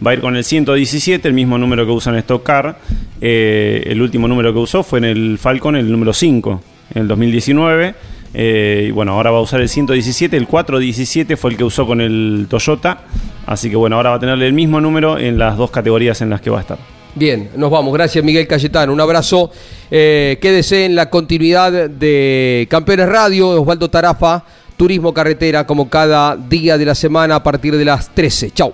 [0.04, 2.78] Va a ir con el 117, el mismo número que usa en Stock Car.
[3.20, 6.60] Eh, el último número que usó fue en el Falcon, el número 5,
[6.94, 7.94] en el 2019.
[8.34, 10.36] Eh, y bueno, ahora va a usar el 117.
[10.36, 13.02] El 417 fue el que usó con el Toyota.
[13.46, 16.30] Así que bueno, ahora va a tenerle el mismo número en las dos categorías en
[16.30, 16.78] las que va a estar.
[17.14, 17.92] Bien, nos vamos.
[17.92, 18.92] Gracias, Miguel Cayetano.
[18.92, 19.50] Un abrazo.
[19.90, 24.44] Eh, quédese en la continuidad de Campeones Radio, Osvaldo Tarafa,
[24.82, 28.50] Turismo Carretera, como cada día de la semana a partir de las 13.
[28.50, 28.72] Chau.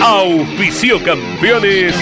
[0.00, 1.92] Auspicio campeones.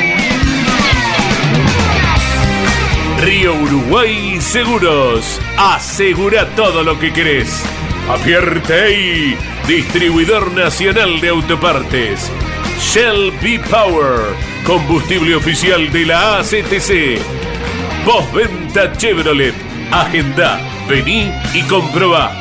[3.22, 5.40] Río Uruguay Seguros.
[5.56, 7.64] Asegura todo lo que querés.
[8.06, 9.34] Apierte ahí.
[9.66, 12.30] Distribuidor Nacional de Autopartes.
[12.78, 14.20] Shell B Power.
[14.66, 17.18] Combustible oficial de la ACTC.
[18.04, 19.54] Postventa Chevrolet.
[19.90, 20.60] Agenda.
[20.86, 22.40] Vení y comprobá.